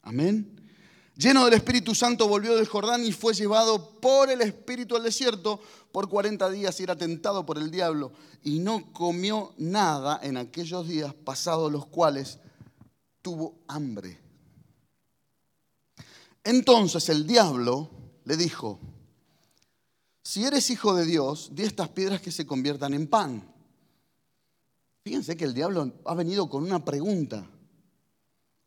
Amén. 0.00 0.58
Lleno 1.18 1.44
del 1.44 1.52
Espíritu 1.52 1.94
Santo 1.94 2.28
volvió 2.28 2.56
del 2.56 2.66
Jordán 2.66 3.04
y 3.04 3.12
fue 3.12 3.34
llevado 3.34 4.00
por 4.00 4.30
el 4.30 4.40
Espíritu 4.40 4.96
al 4.96 5.02
desierto 5.02 5.60
por 5.92 6.08
40 6.08 6.48
días 6.48 6.80
y 6.80 6.84
era 6.84 6.96
tentado 6.96 7.44
por 7.44 7.58
el 7.58 7.70
diablo 7.70 8.14
y 8.42 8.60
no 8.60 8.90
comió 8.94 9.52
nada 9.58 10.18
en 10.22 10.38
aquellos 10.38 10.88
días 10.88 11.12
pasados 11.12 11.70
los 11.70 11.84
cuales 11.84 12.38
tuvo 13.20 13.58
hambre. 13.68 14.31
Entonces 16.44 17.08
el 17.08 17.26
diablo 17.26 17.90
le 18.24 18.36
dijo, 18.36 18.80
si 20.22 20.44
eres 20.44 20.70
hijo 20.70 20.94
de 20.94 21.04
Dios, 21.04 21.50
di 21.52 21.62
estas 21.62 21.88
piedras 21.88 22.20
que 22.20 22.30
se 22.30 22.46
conviertan 22.46 22.94
en 22.94 23.06
pan. 23.06 23.48
Fíjense 25.02 25.36
que 25.36 25.44
el 25.44 25.54
diablo 25.54 25.92
ha 26.04 26.14
venido 26.14 26.48
con 26.48 26.62
una 26.62 26.84
pregunta 26.84 27.48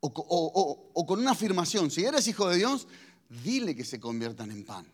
o, 0.01 1.05
con 1.07 1.19
una 1.19 1.31
afirmación. 1.31 1.89
Si 1.89 2.03
eres 2.03 2.27
hijo 2.27 2.49
de 2.49 2.57
Dios, 2.57 2.87
dile 3.43 3.75
que 3.75 3.85
se 3.85 3.99
conviertan 3.99 4.51
en 4.51 4.65
pan. 4.65 4.85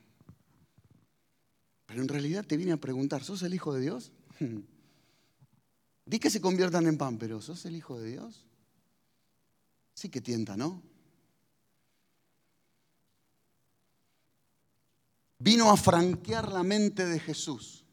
Pero 1.86 2.02
en 2.02 2.08
realidad 2.08 2.46
te 2.46 2.58
vine 2.58 2.72
a 2.72 2.78
preguntar, 2.78 3.24
¿sos 3.24 3.42
el 3.44 3.54
hijo 3.54 3.74
de 3.74 3.82
Dios? 3.82 4.12
Di 6.06 6.20
que 6.20 6.30
se 6.30 6.42
conviertan 6.42 6.88
en 6.88 6.98
pan, 6.98 7.18
pero 7.18 7.42
¿sos 7.42 7.66
el 7.66 7.76
hijo 7.76 8.00
de 8.00 8.12
Dios? 8.12 8.46
Sí 9.94 10.10
que 10.10 10.22
tienta, 10.22 10.56
¿no? 10.56 10.82
Vino 15.44 15.72
a 15.72 15.76
franquear 15.76 16.52
la 16.52 16.62
mente 16.62 17.04
de 17.04 17.20
Jesús. 17.20 17.84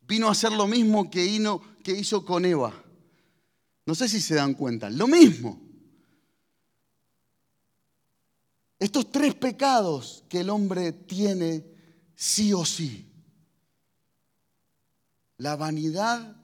Vino 0.00 0.28
a 0.28 0.32
hacer 0.32 0.50
lo 0.52 0.66
mismo 0.66 1.10
que, 1.10 1.26
hizo 1.26 2.24
con 2.24 2.46
Eva. 2.46 2.72
No 3.84 3.94
sé 3.94 4.08
si 4.08 4.18
se 4.18 4.36
dan 4.36 4.54
cuenta, 4.54 4.88
lo 4.88 5.06
mismo. 5.06 5.60
Estos 8.78 9.12
tres 9.12 9.34
pecados 9.34 10.24
que 10.30 10.40
el 10.40 10.48
hombre 10.48 10.92
tiene 10.92 11.66
sí 12.14 12.54
o 12.54 12.64
sí. 12.64 13.12
La 15.36 15.56
vanidad 15.56 16.34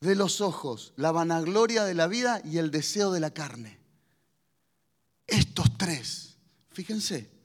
de 0.00 0.14
los 0.14 0.40
ojos, 0.40 0.94
la 0.96 1.12
vanagloria 1.12 1.84
de 1.84 1.92
la 1.92 2.06
vida 2.06 2.40
y 2.42 2.56
el 2.56 2.70
deseo 2.70 3.12
de 3.12 3.20
la 3.20 3.34
carne. 3.34 3.80
Estos 5.26 5.76
tres, 5.76 6.38
fíjense, 6.70 7.39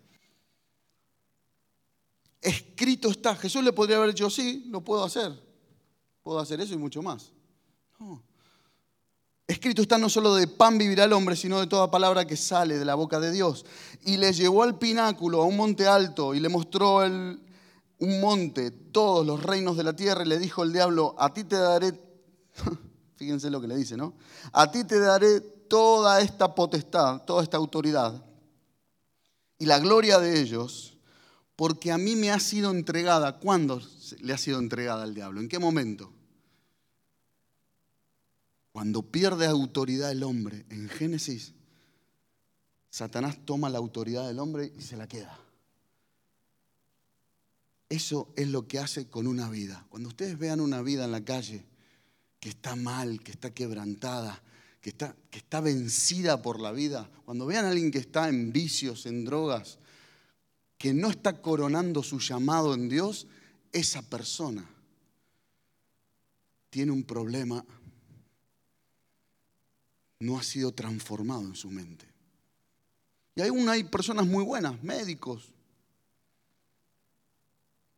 escrito 2.45 3.10
está. 3.10 3.36
Jesús 3.36 3.63
le 3.63 3.73
podría 3.73 3.97
haber 3.97 4.10
dicho, 4.10 4.29
sí, 4.29 4.65
lo 4.69 4.81
puedo 4.81 5.03
hacer. 5.03 5.31
Puedo 6.21 6.39
hacer 6.39 6.62
eso 6.62 6.73
y 6.73 6.77
mucho 6.77 7.01
más. 7.01 7.31
No. 7.99 8.23
Escrito 9.47 9.84
está 9.84 9.97
no 9.97 10.10
solo 10.10 10.34
de 10.36 10.47
pan 10.47 10.77
vivirá 10.77 11.03
el 11.03 11.13
hombre, 11.13 11.36
sino 11.36 11.60
de 11.60 11.67
toda 11.67 11.91
palabra 11.91 12.25
que 12.25 12.36
sale 12.36 12.79
de 12.79 12.86
la 12.86 12.95
boca 12.95 13.19
de 13.19 13.31
Dios. 13.31 13.65
Y 14.03 14.17
le 14.17 14.34
llevó 14.34 14.63
al 14.63 14.77
pináculo, 14.77 15.41
a 15.41 15.45
un 15.45 15.55
monte 15.55 15.88
alto, 15.88 16.34
y 16.34 16.39
le 16.39 16.49
mostró 16.49 17.03
un 17.05 18.21
monte, 18.21 18.71
todos 18.71 19.25
los 19.25 19.43
reinos 19.43 19.77
de 19.77 19.84
la 19.84 19.95
tierra, 19.95 20.23
y 20.23 20.27
le 20.27 20.39
dijo 20.39 20.63
el 20.63 20.73
diablo, 20.73 21.15
a 21.19 21.31
ti 21.31 21.43
te 21.43 21.58
daré, 21.58 21.93
fíjense 23.17 23.51
lo 23.51 23.62
que 23.62 23.67
le 23.67 23.75
dice, 23.75 23.95
¿no? 23.95 24.15
A 24.51 24.71
ti 24.71 24.84
te 24.84 24.99
daré 24.99 25.41
toda 25.41 26.21
esta 26.21 26.55
potestad, 26.55 27.23
toda 27.25 27.43
esta 27.43 27.58
autoridad, 27.58 28.25
y 29.60 29.67
la 29.67 29.77
gloria 29.77 30.17
de 30.17 30.41
ellos, 30.41 30.94
porque 31.56 31.91
a 31.91 31.98
mí 31.98 32.15
me 32.15 32.32
ha 32.32 32.39
sido 32.39 32.72
entregada. 32.72 33.39
¿Cuándo 33.39 33.82
le 34.20 34.34
ha 34.34 34.38
sido 34.38 34.60
entregada 34.60 35.04
al 35.04 35.15
diablo? 35.15 35.39
¿En 35.39 35.48
qué 35.48 35.60
momento? 35.60 36.12
Cuando 38.72 39.04
pierde 39.04 39.46
autoridad 39.46 40.12
el 40.12 40.24
hombre, 40.24 40.65
en 40.70 40.89
Génesis, 40.89 41.54
Satanás 42.89 43.38
toma 43.46 43.70
la 43.70 43.78
autoridad 43.78 44.28
del 44.28 44.39
hombre 44.39 44.72
y 44.78 44.82
se 44.82 44.98
la 44.98 45.08
queda. 45.08 45.39
Eso 47.88 48.34
es 48.36 48.50
lo 48.50 48.68
que 48.68 48.80
hace 48.80 49.08
con 49.08 49.28
una 49.28 49.50
vida. 49.50 49.86
Cuando 49.89 50.10
ustedes 50.10 50.38
vean 50.38 50.60
una 50.60 50.82
vida 50.82 51.06
en 51.06 51.12
la 51.12 51.24
calle 51.24 51.65
que 52.39 52.50
está 52.50 52.76
mal, 52.76 53.22
que 53.22 53.32
está 53.32 53.54
quebrantada, 53.54 54.41
que 54.82 54.89
está, 54.89 55.15
que 55.30 55.38
está 55.38 55.62
vencida 55.62 56.41
por 56.41 56.60
la 56.60 56.72
vida, 56.72 57.10
cuando 57.24 57.46
vean 57.46 57.65
a 57.65 57.70
alguien 57.70 57.91
que 57.91 58.00
está 58.00 58.28
en 58.28 58.52
vicios, 58.52 59.06
en 59.06 59.24
drogas, 59.24 59.80
que 60.86 60.93
no 60.93 61.10
está 61.10 61.41
coronando 61.41 62.04
su 62.04 62.19
llamado 62.19 62.76
en 62.76 62.88
Dios, 62.88 63.26
esa 63.71 64.04
persona 64.04 64.63
tiene 66.69 66.91
un 66.91 67.04
problema 67.04 67.65
no 70.19 70.38
ha 70.38 70.43
sido 70.43 70.71
transformado 70.74 71.41
en 71.41 71.56
su 71.56 71.71
mente. 71.71 72.06
Y 73.34 73.41
aún 73.41 73.67
hay 73.67 73.86
personas 73.86 74.28
muy 74.28 74.43
buenas, 74.43 74.84
médicos, 74.84 75.52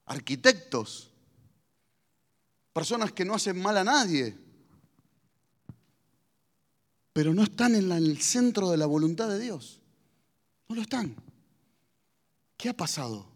arquitectos, 0.05 1.11
personas 2.71 3.11
que 3.11 3.25
no 3.25 3.33
hacen 3.33 3.61
mal 3.61 3.75
a 3.75 3.83
nadie, 3.83 4.33
pero 7.11 7.33
no 7.33 7.43
están 7.43 7.75
en 7.75 7.91
el 7.91 8.21
centro 8.21 8.69
de 8.69 8.77
la 8.77 8.85
voluntad 8.85 9.27
de 9.27 9.39
Dios. 9.39 9.81
No 10.69 10.75
lo 10.77 10.83
están. 10.83 11.26
¿Qué 12.57 12.69
ha 12.69 12.73
pasado? 12.73 13.27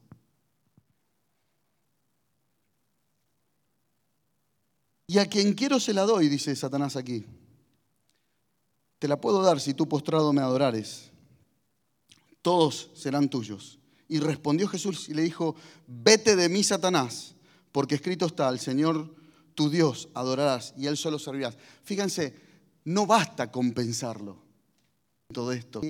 Y 5.08 5.20
a 5.20 5.26
quien 5.26 5.54
quiero 5.54 5.80
se 5.80 5.94
la 5.94 6.04
doy, 6.04 6.28
dice 6.30 6.56
Satanás 6.56 6.96
aquí. 6.96 7.26
Te 8.98 9.08
la 9.08 9.20
puedo 9.20 9.42
dar 9.42 9.60
si 9.60 9.74
tú 9.74 9.88
postrado 9.88 10.32
me 10.32 10.42
adorares. 10.42 11.12
Todos 12.42 12.90
serán 12.96 13.30
tuyos. 13.30 13.78
Y 14.08 14.20
respondió 14.20 14.68
Jesús 14.68 15.10
y 15.10 15.14
le 15.14 15.22
dijo, 15.22 15.56
vete 15.88 16.36
de 16.36 16.50
mí, 16.50 16.64
Satanás, 16.64 17.36
porque 17.72 17.96
escrito 17.96 18.26
está, 18.26 18.48
al 18.48 18.60
Señor 18.60 19.14
tu 19.54 19.70
Dios 19.70 20.10
adorarás 20.14 20.74
y 20.78 20.88
Él 20.88 20.98
solo 20.98 21.20
servirás. 21.20 21.58
Fíjense, 21.84 22.36
no 22.86 23.06
basta 23.06 23.52
con 23.52 23.72
pensarlo. 23.72 24.38
Todo 25.34 25.52
esto. 25.52 25.82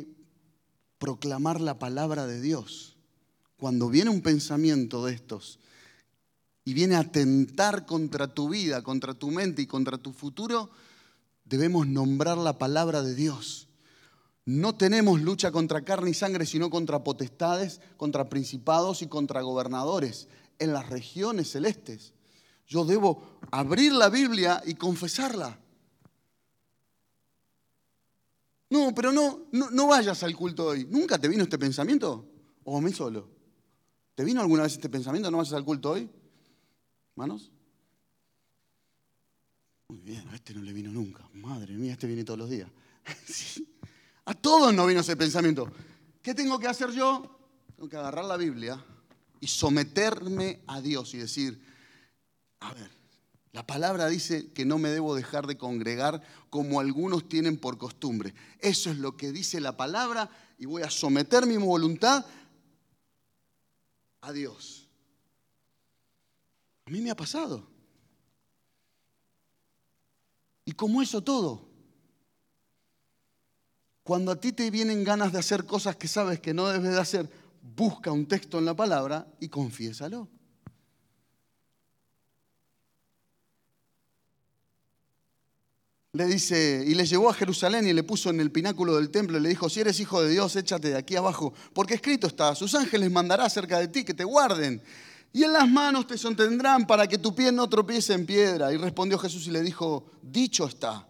Proclamar 0.98 1.62
la 1.62 1.80
palabra 1.80 2.28
de 2.28 2.42
Dios. 2.42 2.91
Cuando 3.62 3.90
viene 3.90 4.10
un 4.10 4.22
pensamiento 4.22 5.06
de 5.06 5.14
estos 5.14 5.60
y 6.66 6.74
viene 6.74 6.96
a 6.96 7.02
atentar 7.02 7.86
contra 7.86 8.34
tu 8.34 8.50
vida, 8.50 8.82
contra 8.82 9.14
tu 9.14 9.30
mente 9.30 9.62
y 9.62 9.68
contra 9.68 10.00
tu 10.00 10.14
futuro, 10.14 10.72
debemos 11.46 11.86
nombrar 11.86 12.40
la 12.40 12.58
palabra 12.58 13.04
de 13.04 13.14
Dios. 13.14 13.68
No 14.46 14.74
tenemos 14.74 15.22
lucha 15.22 15.52
contra 15.52 15.84
carne 15.84 16.10
y 16.10 16.16
sangre, 16.16 16.48
sino 16.48 16.72
contra 16.72 17.04
potestades, 17.04 17.82
contra 17.98 18.30
principados 18.30 19.04
y 19.04 19.08
contra 19.08 19.44
gobernadores 19.44 20.28
en 20.58 20.74
las 20.74 20.90
regiones 20.90 21.52
celestes. 21.52 22.14
Yo 22.66 22.84
debo 22.84 23.38
abrir 23.52 23.94
la 23.94 24.10
Biblia 24.10 24.64
y 24.66 24.74
confesarla. 24.74 25.60
No, 28.72 28.96
pero 28.96 29.12
no, 29.12 29.42
no, 29.52 29.86
vayas 29.86 30.24
al 30.24 30.36
culto 30.36 30.66
hoy. 30.66 30.88
¿Nunca 30.90 31.20
te 31.20 31.28
vino 31.28 31.44
este 31.44 31.60
pensamiento? 31.60 32.26
¿O 32.64 32.76
a 32.76 32.82
mí 32.82 32.92
solo? 32.92 33.41
¿Te 34.16 34.24
vino 34.24 34.42
alguna 34.42 34.64
vez 34.64 34.74
este 34.74 34.90
pensamiento? 34.90 35.32
¿No 35.32 35.38
vayas 35.38 35.54
al 35.54 35.66
culto 35.66 35.92
hoy? 35.92 36.10
¿Manos? 37.16 37.52
Muy 39.88 40.00
bien, 40.00 40.28
a 40.30 40.36
este 40.36 40.54
no 40.54 40.62
le 40.62 40.74
vino 40.74 40.92
nunca. 40.92 41.28
Madre 41.34 41.74
mía, 41.74 41.94
este 41.94 42.08
viene 42.08 42.24
todos 42.24 42.40
los 42.40 42.50
días. 42.50 42.70
A 44.26 44.34
todos 44.36 44.74
no 44.74 44.86
vino 44.86 45.02
ese 45.02 45.18
pensamiento. 45.18 45.72
¿Qué 46.22 46.36
tengo 46.36 46.60
que 46.60 46.68
hacer 46.68 46.92
yo? 46.92 47.24
Tengo 47.76 47.90
que 47.90 47.98
agarrar 47.98 48.24
la 48.24 48.38
Biblia 48.38 48.82
y 49.40 49.48
someterme 49.48 50.62
a 50.68 50.80
Dios 50.80 51.14
y 51.16 51.18
decir, 51.18 51.60
a 52.60 52.74
ver, 52.74 52.90
la 53.54 53.66
palabra 53.66 54.08
dice 54.08 54.52
que 54.54 54.64
no 54.64 54.78
me 54.78 54.90
debo 54.90 55.16
dejar 55.16 55.48
de 55.48 55.58
congregar 55.58 56.22
como 56.50 56.80
algunos 56.80 57.28
tienen 57.28 57.58
por 57.58 57.78
costumbre. 57.78 58.34
Eso 58.60 58.92
es 58.92 58.98
lo 58.98 59.18
que 59.18 59.32
dice 59.32 59.60
la 59.60 59.76
palabra 59.76 60.30
y 60.58 60.68
voy 60.68 60.84
a 60.84 60.90
someter 60.90 61.46
mi 61.48 61.58
voluntad 61.58 62.26
a 64.22 64.32
Dios. 64.32 64.88
A 66.86 66.92
mí 66.92 67.02
me 67.02 67.12
ha 67.12 67.16
pasado. 67.16 67.68
Y 70.66 70.74
como 70.74 71.02
eso 71.02 71.22
todo, 71.22 71.68
cuando 74.04 74.32
a 74.32 74.40
ti 74.40 74.52
te 74.52 74.70
vienen 74.72 75.04
ganas 75.04 75.32
de 75.32 75.40
hacer 75.40 75.66
cosas 75.66 75.96
que 75.96 76.08
sabes 76.08 76.40
que 76.40 76.54
no 76.54 76.68
debes 76.70 76.92
de 76.92 77.00
hacer, 77.00 77.30
busca 77.62 78.12
un 78.12 78.28
texto 78.28 78.60
en 78.60 78.66
la 78.66 78.76
palabra 78.76 79.28
y 79.40 79.50
confiésalo. 79.50 80.28
Le 86.14 86.26
dice, 86.26 86.84
y 86.86 86.94
le 86.94 87.06
llevó 87.06 87.30
a 87.30 87.34
Jerusalén 87.34 87.88
y 87.88 87.94
le 87.94 88.04
puso 88.04 88.30
en 88.30 88.42
el 88.42 88.52
pináculo 88.52 88.96
del 88.98 89.12
templo 89.12 89.38
y 89.38 89.42
le 89.42 89.50
dijo, 89.50 89.70
si 89.70 89.80
eres 89.80 90.00
hijo 90.00 90.22
de 90.22 90.30
Dios, 90.30 90.56
échate 90.58 90.90
de 90.90 90.98
aquí 90.98 91.16
abajo, 91.16 91.54
porque 91.74 91.94
escrito 91.94 92.28
está, 92.28 92.54
sus 92.54 92.76
ángeles 92.76 93.10
mandará 93.10 93.50
cerca 93.50 93.80
de 93.80 93.88
ti 93.88 94.04
que 94.04 94.14
te 94.14 94.26
guarden, 94.26 94.84
y 95.34 95.44
en 95.44 95.54
las 95.54 95.70
manos 95.70 96.08
te 96.08 96.18
sostendrán 96.18 96.86
para 96.86 97.08
que 97.08 97.18
tu 97.18 97.34
pie 97.34 97.52
no 97.52 97.70
tropiece 97.70 98.14
en 98.14 98.26
piedra. 98.26 98.74
Y 98.74 98.78
respondió 98.78 99.18
Jesús 99.18 99.48
y 99.48 99.52
le 99.52 99.62
dijo, 99.62 100.12
dicho 100.22 100.66
está, 100.66 101.08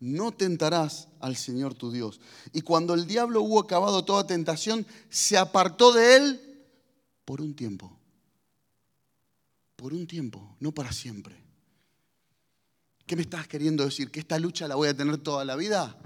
no 0.00 0.32
tentarás 0.32 1.08
al 1.20 1.36
Señor 1.36 1.74
tu 1.74 1.90
Dios. 1.90 2.20
Y 2.52 2.60
cuando 2.60 2.92
el 2.92 3.06
diablo 3.06 3.40
hubo 3.40 3.60
acabado 3.60 4.04
toda 4.04 4.26
tentación, 4.26 4.86
se 5.08 5.38
apartó 5.38 5.92
de 5.92 6.16
él 6.16 6.64
por 7.24 7.40
un 7.40 7.54
tiempo. 7.54 7.98
Por 9.76 9.94
un 9.94 10.06
tiempo, 10.06 10.56
no 10.60 10.72
para 10.72 10.92
siempre. 10.92 11.43
¿Qué 13.06 13.16
me 13.16 13.22
estás 13.22 13.46
queriendo 13.46 13.84
decir? 13.84 14.10
¿Que 14.10 14.20
esta 14.20 14.38
lucha 14.38 14.66
la 14.66 14.76
voy 14.76 14.88
a 14.88 14.96
tener 14.96 15.18
toda 15.18 15.44
la 15.44 15.56
vida? 15.56 15.98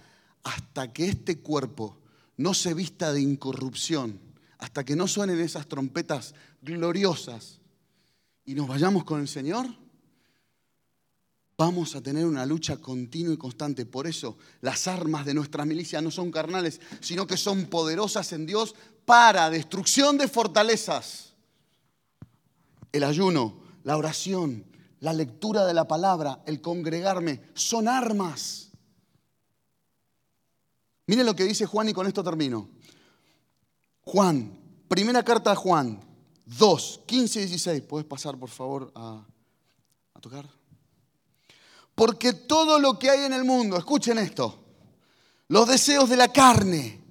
Hasta 0.42 0.92
que 0.92 1.08
este 1.08 1.38
cuerpo 1.38 1.98
no 2.36 2.54
se 2.54 2.74
vista 2.74 3.12
de 3.12 3.20
incorrupción, 3.20 4.20
hasta 4.58 4.84
que 4.84 4.96
no 4.96 5.06
suenen 5.06 5.38
esas 5.40 5.68
trompetas 5.68 6.34
gloriosas 6.62 7.60
y 8.44 8.54
nos 8.54 8.66
vayamos 8.66 9.04
con 9.04 9.20
el 9.20 9.28
Señor, 9.28 9.66
vamos 11.56 11.94
a 11.94 12.00
tener 12.00 12.24
una 12.24 12.46
lucha 12.46 12.78
continua 12.78 13.34
y 13.34 13.36
constante. 13.36 13.84
Por 13.84 14.06
eso 14.06 14.38
las 14.60 14.88
armas 14.88 15.26
de 15.26 15.34
nuestra 15.34 15.64
milicia 15.64 16.00
no 16.00 16.10
son 16.10 16.30
carnales, 16.30 16.80
sino 17.00 17.26
que 17.26 17.36
son 17.36 17.66
poderosas 17.66 18.32
en 18.32 18.46
Dios 18.46 18.74
para 19.04 19.50
destrucción 19.50 20.18
de 20.18 20.28
fortalezas. 20.28 21.34
El 22.90 23.04
ayuno, 23.04 23.60
la 23.84 23.96
oración, 23.96 24.64
la 25.00 25.12
lectura 25.12 25.64
de 25.64 25.74
la 25.74 25.86
palabra, 25.86 26.42
el 26.46 26.60
congregarme, 26.60 27.42
son 27.54 27.88
armas. 27.88 28.70
Miren 31.06 31.26
lo 31.26 31.34
que 31.34 31.44
dice 31.44 31.66
Juan 31.66 31.88
y 31.88 31.92
con 31.92 32.06
esto 32.06 32.22
termino. 32.22 32.68
Juan, 34.02 34.58
primera 34.88 35.22
carta 35.22 35.50
de 35.50 35.56
Juan, 35.56 36.00
2, 36.46 37.02
15 37.06 37.40
y 37.40 37.44
16. 37.46 37.82
¿Puedes 37.82 38.06
pasar 38.06 38.38
por 38.38 38.48
favor 38.48 38.90
a, 38.94 39.24
a 40.14 40.20
tocar? 40.20 40.48
Porque 41.94 42.32
todo 42.32 42.78
lo 42.78 42.98
que 42.98 43.10
hay 43.10 43.24
en 43.24 43.32
el 43.32 43.44
mundo, 43.44 43.76
escuchen 43.76 44.18
esto, 44.18 44.64
los 45.48 45.66
deseos 45.66 46.08
de 46.08 46.16
la 46.16 46.32
carne, 46.32 47.02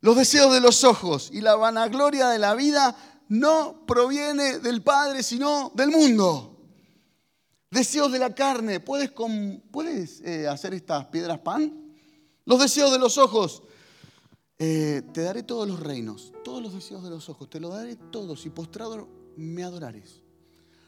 los 0.00 0.16
deseos 0.16 0.52
de 0.52 0.60
los 0.60 0.82
ojos 0.84 1.30
y 1.32 1.40
la 1.40 1.54
vanagloria 1.54 2.28
de 2.28 2.38
la 2.38 2.54
vida 2.54 2.96
no 3.28 3.84
proviene 3.86 4.58
del 4.58 4.82
Padre, 4.82 5.22
sino 5.22 5.72
del 5.74 5.90
mundo. 5.90 6.51
Deseos 7.82 8.12
de 8.12 8.20
la 8.20 8.32
carne. 8.32 8.78
¿Puedes, 8.78 9.10
¿puedes 9.72 10.20
eh, 10.20 10.46
hacer 10.46 10.72
estas 10.72 11.06
piedras 11.06 11.40
pan? 11.40 11.92
Los 12.44 12.60
deseos 12.60 12.92
de 12.92 12.98
los 13.00 13.18
ojos. 13.18 13.64
Eh, 14.56 15.02
te 15.12 15.22
daré 15.22 15.42
todos 15.42 15.66
los 15.66 15.80
reinos, 15.80 16.32
todos 16.44 16.62
los 16.62 16.72
deseos 16.72 17.02
de 17.02 17.10
los 17.10 17.28
ojos. 17.28 17.50
Te 17.50 17.58
los 17.58 17.74
daré 17.74 17.96
todos 17.96 18.46
y 18.46 18.50
postrado 18.50 19.08
me 19.36 19.64
adorares. 19.64 20.22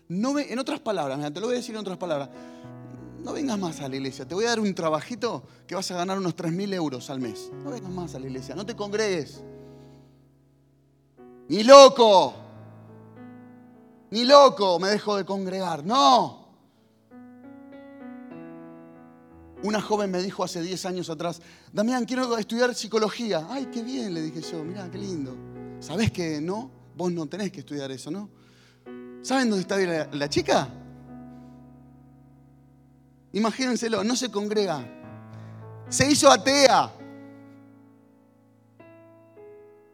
No 0.07 0.39
en 0.39 0.57
otras 0.57 0.79
palabras, 0.79 1.19
te 1.33 1.41
lo 1.41 1.47
voy 1.47 1.57
a 1.57 1.59
decir 1.59 1.75
en 1.75 1.81
otras 1.81 1.99
palabras. 1.99 2.31
No 3.25 3.33
vengas 3.33 3.59
más 3.59 3.81
a 3.81 3.89
la 3.89 3.97
iglesia. 3.97 4.29
Te 4.29 4.37
voy 4.37 4.45
a 4.45 4.51
dar 4.51 4.61
un 4.61 4.73
trabajito 4.73 5.43
que 5.67 5.75
vas 5.75 5.91
a 5.91 5.97
ganar 5.97 6.17
unos 6.17 6.37
3.000 6.37 6.75
euros 6.75 7.11
al 7.11 7.19
mes. 7.19 7.51
No 7.65 7.73
vengas 7.73 7.91
más 7.91 8.15
a 8.15 8.21
la 8.21 8.27
iglesia. 8.27 8.55
No 8.55 8.65
te 8.65 8.77
congregues. 8.77 9.43
Ni 11.49 11.65
loco. 11.65 12.35
Ni 14.13 14.25
loco 14.25 14.79
me 14.79 14.91
dejo 14.91 15.17
de 15.17 15.25
congregar. 15.25 15.85
No. 15.85 16.44
Una 19.65 19.81
joven 19.81 20.11
me 20.11 20.23
dijo 20.23 20.45
hace 20.45 20.61
10 20.61 20.85
años 20.85 21.09
atrás, 21.09 21.41
Damián, 21.73 22.05
quiero 22.05 22.37
estudiar 22.37 22.75
psicología. 22.75 23.47
Ay, 23.49 23.71
qué 23.73 23.83
bien, 23.83 24.13
le 24.13 24.21
dije 24.21 24.43
yo, 24.43 24.63
mirá, 24.63 24.91
qué 24.91 24.99
lindo. 24.99 25.35
¿Sabés 25.81 26.13
que 26.13 26.39
no? 26.39 26.71
Vos 26.95 27.11
no 27.11 27.25
tenés 27.27 27.51
que 27.51 27.61
estudiar 27.61 27.91
eso, 27.91 28.11
¿no? 28.11 28.29
¿Saben 29.23 29.49
dónde 29.49 29.63
está 29.63 29.79
la, 29.79 30.07
la 30.13 30.29
chica? 30.29 30.69
Imagínenselo, 33.33 34.05
no 34.05 34.15
se 34.17 34.31
congrega. 34.31 34.87
Se 35.89 36.13
hizo 36.13 36.31
atea. 36.31 36.93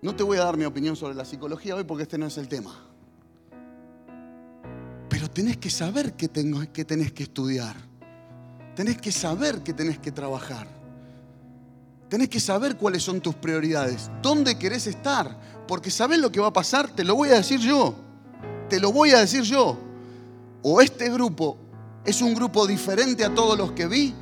No 0.03 0.17
te 0.17 0.25
voy 0.25 0.39
a 0.39 0.47
dar 0.47 0.57
mi 0.57 0.65
opinión 0.65 0.97
sobre 0.97 1.15
la 1.15 1.25
psicología 1.25 1.77
hoy 1.77 1.85
porque 1.85 2.03
este 2.03 2.19
no 2.19 2.27
es 2.27 2.37
el 2.39 2.49
tema. 2.49 2.75
Pero 5.09 5.31
tenés 5.31 5.59
que 5.59 5.71
saber 5.71 6.15
que, 6.15 6.27
tengo, 6.27 6.61
que 6.73 6.85
tenés 6.85 7.13
que 7.13 7.23
estudiar. 7.23 7.90
Tenés 8.81 8.97
que 8.97 9.13
saber 9.13 9.61
que 9.61 9.75
tenés 9.75 9.99
que 9.99 10.11
trabajar. 10.11 10.67
Tenés 12.09 12.31
que 12.31 12.41
saber 12.41 12.79
cuáles 12.79 13.03
son 13.03 13.21
tus 13.21 13.35
prioridades, 13.35 14.11
dónde 14.23 14.57
querés 14.57 14.87
estar, 14.87 15.37
porque 15.69 15.91
sabés 15.91 16.19
lo 16.19 16.33
que 16.33 16.41
va 16.41 16.47
a 16.47 16.53
pasar, 16.55 16.89
te 16.89 17.05
lo 17.05 17.15
voy 17.15 17.29
a 17.29 17.35
decir 17.35 17.61
yo. 17.61 17.95
Te 18.71 18.81
lo 18.81 18.91
voy 18.91 19.11
a 19.11 19.19
decir 19.19 19.43
yo. 19.43 19.77
O 20.63 20.81
este 20.81 21.11
grupo 21.11 21.59
es 22.07 22.23
un 22.23 22.33
grupo 22.33 22.67
diferente 22.67 23.23
a 23.23 23.35
todos 23.35 23.59
los 23.59 23.73
que 23.73 23.87
vi, 23.87 24.15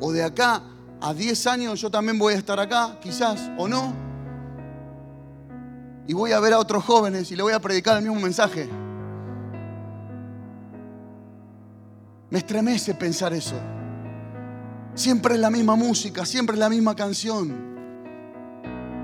o 0.00 0.10
de 0.10 0.24
acá 0.24 0.62
a 1.02 1.12
10 1.12 1.46
años 1.46 1.78
yo 1.78 1.90
también 1.90 2.18
voy 2.18 2.32
a 2.32 2.38
estar 2.38 2.58
acá, 2.58 2.96
quizás, 3.02 3.50
o 3.58 3.68
no. 3.68 3.92
Y 6.06 6.14
voy 6.14 6.32
a 6.32 6.40
ver 6.40 6.54
a 6.54 6.58
otros 6.58 6.82
jóvenes 6.82 7.30
y 7.30 7.36
le 7.36 7.42
voy 7.42 7.52
a 7.52 7.60
predicar 7.60 7.98
el 7.98 8.04
mismo 8.04 8.18
mensaje. 8.18 8.70
Me 12.30 12.38
estremece 12.38 12.94
pensar 12.94 13.34
eso. 13.34 13.77
Siempre 14.98 15.36
es 15.36 15.40
la 15.40 15.48
misma 15.48 15.76
música, 15.76 16.26
siempre 16.26 16.54
es 16.54 16.58
la 16.58 16.68
misma 16.68 16.96
canción. 16.96 17.54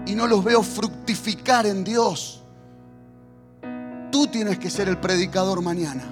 Y 0.05 0.17
no 0.17 0.27
los 0.27 0.43
veo 0.43 0.61
fructificar 0.61 1.67
en 1.67 1.85
Dios. 1.85 2.43
Tú 4.11 4.27
tienes 4.27 4.59
que 4.59 4.71
ser 4.71 4.89
el 4.89 4.99
predicador 4.99 5.63
mañana. 5.63 6.03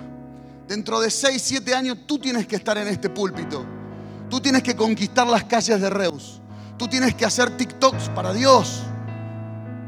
Dentro 0.68 1.00
de 1.00 1.10
6, 1.10 1.42
7 1.44 1.74
años 1.74 1.98
tú 2.06 2.20
tienes 2.20 2.46
que 2.46 2.54
estar 2.54 2.78
en 2.78 2.86
este 2.86 3.10
púlpito. 3.10 3.66
Tú 4.30 4.40
tienes 4.40 4.62
que 4.62 4.76
conquistar 4.76 5.26
las 5.26 5.42
calles 5.44 5.80
de 5.80 5.90
Reus. 5.90 6.40
Tú 6.78 6.86
tienes 6.86 7.16
que 7.16 7.24
hacer 7.24 7.56
TikToks 7.56 8.08
para 8.10 8.32
Dios. 8.32 8.84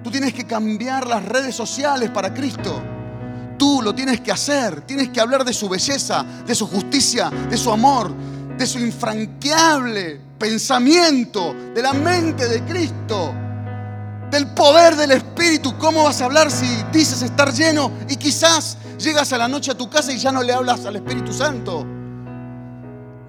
Tú 0.03 0.11
tienes 0.11 0.35
que 0.35 0.45
cambiar 0.45 1.07
las 1.07 1.25
redes 1.25 1.55
sociales 1.55 2.11
para 2.11 2.35
Cristo. 2.35 2.83
Tú 3.57 3.81
lo 3.81 3.95
tienes 3.95 4.21
que 4.21 4.33
hacer. 4.33 4.81
Tienes 4.81 5.11
que 5.11 5.21
hablar 5.21 5.45
de 5.45 5.53
su 5.53 5.69
belleza, 5.69 6.27
de 6.45 6.55
su 6.57 6.67
justicia, 6.67 7.31
de 7.31 7.57
su 7.57 7.71
amor, 7.71 8.13
de 8.59 8.67
su 8.67 8.79
infranqueable 8.79 10.21
pensamiento, 10.38 11.55
de 11.75 11.83
la 11.83 11.93
mente 11.93 12.49
de 12.49 12.62
Cristo, 12.64 13.35
del 14.31 14.49
poder 14.49 14.97
del 14.97 15.12
Espíritu. 15.12 15.77
¿Cómo 15.79 16.05
vas 16.05 16.21
a 16.21 16.27
hablar 16.27 16.51
si 16.51 16.67
dices 16.93 17.23
estar 17.23 17.53
lleno 17.53 17.90
y 18.09 18.17
quizás 18.17 18.79
llegas 18.99 19.33
a 19.33 19.38
la 19.38 19.49
noche 19.49 19.71
a 19.71 19.77
tu 19.77 19.88
casa 19.88 20.12
y 20.12 20.19
ya 20.19 20.33
no 20.33 20.43
le 20.43 20.53
hablas 20.53 20.85
al 20.87 20.97
Espíritu 20.97 21.33
Santo? 21.33 21.85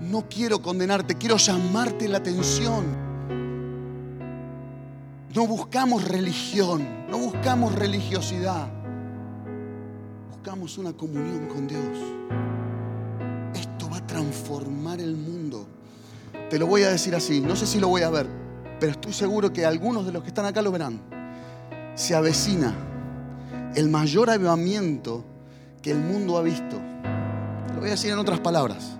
No 0.01 0.25
quiero 0.29 0.61
condenarte, 0.61 1.15
quiero 1.15 1.37
llamarte 1.37 2.07
la 2.07 2.17
atención. 2.17 3.05
No 5.33 5.47
buscamos 5.47 6.07
religión, 6.07 7.07
no 7.09 7.17
buscamos 7.17 7.73
religiosidad. 7.75 8.67
Buscamos 10.31 10.77
una 10.77 10.93
comunión 10.93 11.47
con 11.47 11.67
Dios 11.67 11.97
transformar 14.15 15.01
el 15.01 15.13
mundo. 15.13 15.67
Te 16.49 16.57
lo 16.57 16.67
voy 16.67 16.83
a 16.83 16.89
decir 16.89 17.13
así, 17.15 17.41
no 17.41 17.53
sé 17.53 17.67
si 17.67 17.81
lo 17.81 17.89
voy 17.89 18.01
a 18.03 18.09
ver, 18.09 18.25
pero 18.79 18.93
estoy 18.93 19.11
seguro 19.11 19.51
que 19.51 19.65
algunos 19.65 20.05
de 20.05 20.13
los 20.13 20.23
que 20.23 20.29
están 20.29 20.45
acá 20.45 20.61
lo 20.61 20.71
verán. 20.71 21.01
Se 21.95 22.15
avecina 22.15 22.73
el 23.75 23.89
mayor 23.89 24.29
avivamiento 24.29 25.25
que 25.81 25.91
el 25.91 25.97
mundo 25.97 26.37
ha 26.37 26.43
visto. 26.43 26.79
lo 27.73 27.81
voy 27.81 27.89
a 27.89 27.91
decir 27.91 28.09
en 28.09 28.19
otras 28.19 28.39
palabras. 28.39 28.95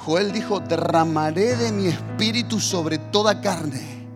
Joel 0.00 0.32
dijo, 0.32 0.60
derramaré 0.60 1.56
de 1.56 1.72
mi 1.72 1.86
espíritu 1.86 2.60
sobre 2.60 2.98
toda 2.98 3.40
carne 3.40 4.06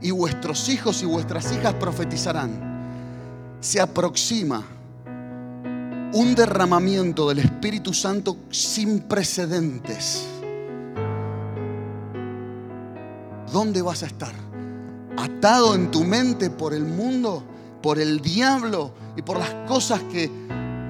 y 0.00 0.10
vuestros 0.10 0.70
hijos 0.70 1.02
y 1.02 1.06
vuestras 1.06 1.52
hijas 1.52 1.74
profetizarán. 1.74 3.58
Se 3.60 3.78
aproxima 3.78 4.64
un 6.12 6.34
derramamiento 6.34 7.28
del 7.28 7.38
Espíritu 7.38 7.92
Santo 7.92 8.36
sin 8.50 9.00
precedentes. 9.00 10.26
¿Dónde 13.52 13.82
vas 13.82 14.02
a 14.02 14.06
estar? 14.06 14.32
¿Atado 15.16 15.74
en 15.74 15.90
tu 15.90 16.04
mente 16.04 16.50
por 16.50 16.74
el 16.74 16.84
mundo? 16.84 17.44
por 17.82 17.98
el 17.98 18.20
diablo 18.20 18.92
y 19.16 19.22
por 19.22 19.38
las 19.38 19.52
cosas 19.66 20.00
que 20.04 20.30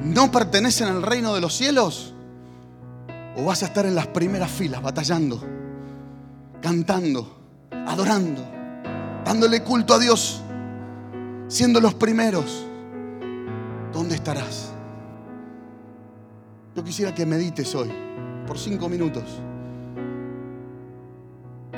no 0.04 0.30
pertenecen 0.30 0.88
al 0.88 1.02
reino 1.02 1.34
de 1.34 1.40
los 1.40 1.56
cielos? 1.56 2.14
¿O 3.36 3.44
vas 3.44 3.62
a 3.62 3.66
estar 3.66 3.86
en 3.86 3.94
las 3.94 4.06
primeras 4.08 4.50
filas 4.50 4.82
batallando, 4.82 5.42
cantando, 6.60 7.40
adorando, 7.86 8.44
dándole 9.24 9.62
culto 9.62 9.94
a 9.94 9.98
Dios, 9.98 10.42
siendo 11.48 11.80
los 11.80 11.94
primeros? 11.94 12.66
¿Dónde 13.92 14.14
estarás? 14.14 14.71
Yo 16.74 16.82
quisiera 16.82 17.14
que 17.14 17.26
medites 17.26 17.74
hoy 17.74 17.90
por 18.46 18.58
cinco 18.58 18.88
minutos. 18.88 19.24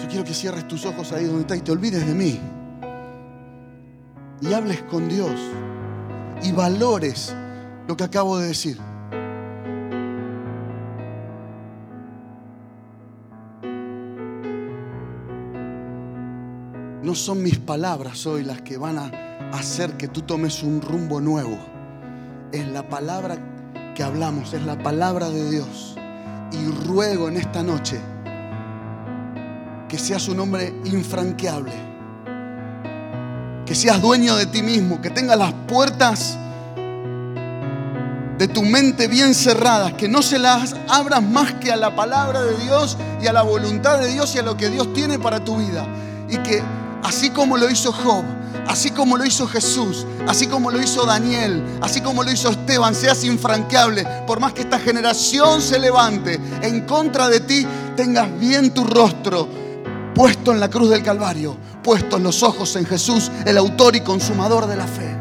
Yo 0.01 0.09
quiero 0.09 0.25
que 0.25 0.35
cierres 0.35 0.69
tus 0.69 0.87
ojos 0.87 1.13
ahí 1.13 1.25
donde 1.25 1.43
estás 1.43 1.59
y 1.59 1.63
te 1.63 1.73
olvides 1.73 2.07
de 2.07 2.15
mí. 2.15 2.41
Y 4.41 4.53
hables 4.53 4.83
con 4.83 5.09
Dios 5.09 5.33
y 6.43 6.53
valores 6.53 7.35
lo 7.89 7.97
que 7.97 8.05
acabo 8.05 8.39
de 8.39 8.49
decir. 8.49 8.79
No 17.03 17.15
son 17.15 17.43
mis 17.43 17.59
palabras 17.59 18.27
hoy 18.27 18.45
las 18.45 18.63
que 18.63 18.77
van 18.77 18.99
a 18.99 19.11
hacer 19.53 19.97
que 19.97 20.09
tú 20.09 20.23
tomes 20.23 20.63
un 20.63 20.81
rumbo 20.81 21.21
nuevo. 21.21 21.59
Es 22.53 22.67
la 22.69 22.89
palabra 22.89 23.54
que 23.95 24.03
hablamos, 24.03 24.53
es 24.53 24.63
la 24.65 24.77
palabra 24.77 25.31
de 25.31 25.51
Dios. 25.51 25.97
Y 26.53 26.87
ruego 26.87 27.29
en 27.29 27.37
esta 27.37 27.63
noche 27.63 28.01
que 29.89 29.99
seas 29.99 30.29
un 30.29 30.41
hombre 30.41 30.75
infranqueable, 30.85 31.73
que 33.65 33.75
seas 33.75 34.01
dueño 34.03 34.37
de 34.37 34.47
ti 34.47 34.63
mismo, 34.63 35.01
que 35.01 35.11
tengas 35.11 35.39
las 35.39 35.53
puertas 35.69 36.37
de 38.39 38.49
tu 38.49 38.63
mente 38.63 39.07
bien 39.07 39.35
cerradas, 39.35 39.93
que 39.93 40.09
no 40.09 40.23
se 40.23 40.39
las 40.39 40.75
abras 40.89 41.23
más 41.23 41.55
que 41.55 41.73
a 41.73 41.77
la 41.77 41.95
palabra 41.95 42.43
de 42.43 42.57
Dios 42.57 42.99
y 43.23 43.27
a 43.27 43.33
la 43.33 43.43
voluntad 43.43 44.01
de 44.01 44.09
Dios 44.09 44.35
y 44.35 44.39
a 44.39 44.43
lo 44.43 44.57
que 44.57 44.69
Dios 44.69 44.93
tiene 44.93 45.19
para 45.19 45.45
tu 45.45 45.57
vida. 45.57 45.87
Y 46.29 46.39
que 46.39 46.63
así 47.03 47.31
como 47.31 47.57
lo 47.57 47.71
hizo 47.71 47.93
Job, 47.93 48.25
así 48.67 48.91
como 48.91 49.17
lo 49.17 49.25
hizo 49.25 49.47
Jesús, 49.47 50.07
así 50.27 50.47
como 50.47 50.71
lo 50.71 50.81
hizo 50.81 51.05
Daniel, 51.05 51.63
así 51.81 52.01
como 52.01 52.23
lo 52.23 52.31
hizo 52.31 52.51
Esteban, 52.51 52.95
seas 52.95 53.25
infranqueable, 53.25 54.07
por 54.27 54.41
más 54.41 54.53
que 54.53 54.63
esta 54.63 54.79
generación 54.79 55.61
se 55.61 55.79
levante 55.79 56.41
en 56.63 56.83
contra 56.83 57.29
de 57.29 57.41
ti, 57.41 57.67
tengas 57.97 58.29
bien 58.39 58.73
tu 58.73 58.85
rostro 58.85 59.49
puesto 60.15 60.53
en 60.53 60.61
la 60.61 60.71
cruz 60.71 60.91
del 60.91 61.03
Calvario, 61.03 61.57
puestos 61.83 62.21
los 62.21 62.43
ojos 62.43 62.77
en 62.77 62.87
Jesús, 62.87 63.31
el 63.45 63.59
autor 63.59 63.97
y 63.97 64.01
consumador 64.01 64.67
de 64.67 64.77
la 64.77 64.87
fe. 64.87 65.17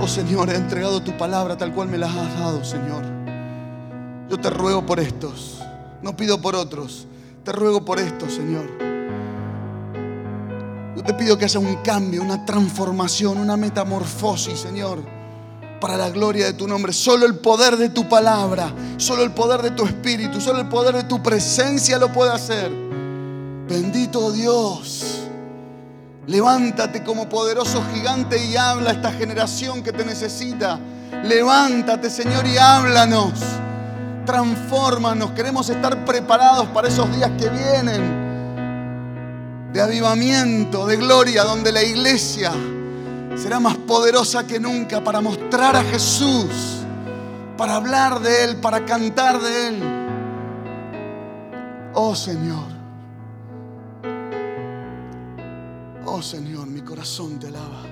Oh 0.00 0.08
Señor, 0.08 0.50
he 0.50 0.56
entregado 0.56 1.02
tu 1.02 1.16
palabra 1.16 1.56
tal 1.56 1.72
cual 1.72 1.88
me 1.88 1.98
la 1.98 2.06
has 2.06 2.38
dado, 2.38 2.64
Señor. 2.64 3.04
Yo 4.28 4.38
te 4.38 4.50
ruego 4.50 4.84
por 4.84 4.98
estos, 4.98 5.60
no 6.00 6.16
pido 6.16 6.40
por 6.40 6.56
otros, 6.56 7.06
te 7.44 7.52
ruego 7.52 7.84
por 7.84 8.00
estos, 8.00 8.32
Señor. 8.32 8.91
Yo 10.94 11.02
te 11.02 11.14
pido 11.14 11.38
que 11.38 11.46
haya 11.46 11.58
un 11.58 11.76
cambio, 11.76 12.22
una 12.22 12.44
transformación, 12.44 13.38
una 13.38 13.56
metamorfosis, 13.56 14.58
Señor, 14.58 15.02
para 15.80 15.96
la 15.96 16.10
gloria 16.10 16.46
de 16.46 16.52
tu 16.52 16.68
nombre. 16.68 16.92
Solo 16.92 17.24
el 17.24 17.36
poder 17.36 17.78
de 17.78 17.88
tu 17.88 18.08
palabra, 18.08 18.72
solo 18.98 19.22
el 19.22 19.32
poder 19.32 19.62
de 19.62 19.70
tu 19.70 19.84
espíritu, 19.84 20.40
solo 20.40 20.60
el 20.60 20.68
poder 20.68 20.94
de 20.94 21.04
tu 21.04 21.22
presencia 21.22 21.98
lo 21.98 22.12
puede 22.12 22.32
hacer. 22.32 22.70
Bendito 23.66 24.32
Dios. 24.32 25.20
Levántate 26.26 27.02
como 27.02 27.28
poderoso 27.28 27.82
gigante 27.94 28.44
y 28.44 28.56
habla 28.56 28.90
a 28.90 28.92
esta 28.92 29.12
generación 29.12 29.82
que 29.82 29.92
te 29.92 30.04
necesita. 30.04 30.78
Levántate, 31.24 32.10
Señor, 32.10 32.46
y 32.46 32.58
háblanos. 32.58 33.32
Transfórmanos. 34.26 35.30
Queremos 35.30 35.70
estar 35.70 36.04
preparados 36.04 36.66
para 36.68 36.88
esos 36.88 37.10
días 37.16 37.30
que 37.38 37.48
vienen 37.48 38.31
de 39.72 39.80
avivamiento, 39.80 40.86
de 40.86 40.96
gloria, 40.96 41.44
donde 41.44 41.72
la 41.72 41.82
iglesia 41.82 42.52
será 43.36 43.58
más 43.58 43.76
poderosa 43.78 44.46
que 44.46 44.60
nunca 44.60 45.02
para 45.02 45.20
mostrar 45.20 45.76
a 45.76 45.82
Jesús, 45.84 46.84
para 47.56 47.76
hablar 47.76 48.20
de 48.20 48.44
Él, 48.44 48.56
para 48.56 48.84
cantar 48.84 49.40
de 49.40 49.68
Él. 49.68 49.82
Oh 51.94 52.14
Señor, 52.14 52.66
oh 56.04 56.22
Señor, 56.22 56.66
mi 56.66 56.82
corazón 56.82 57.38
te 57.38 57.48
alaba. 57.48 57.91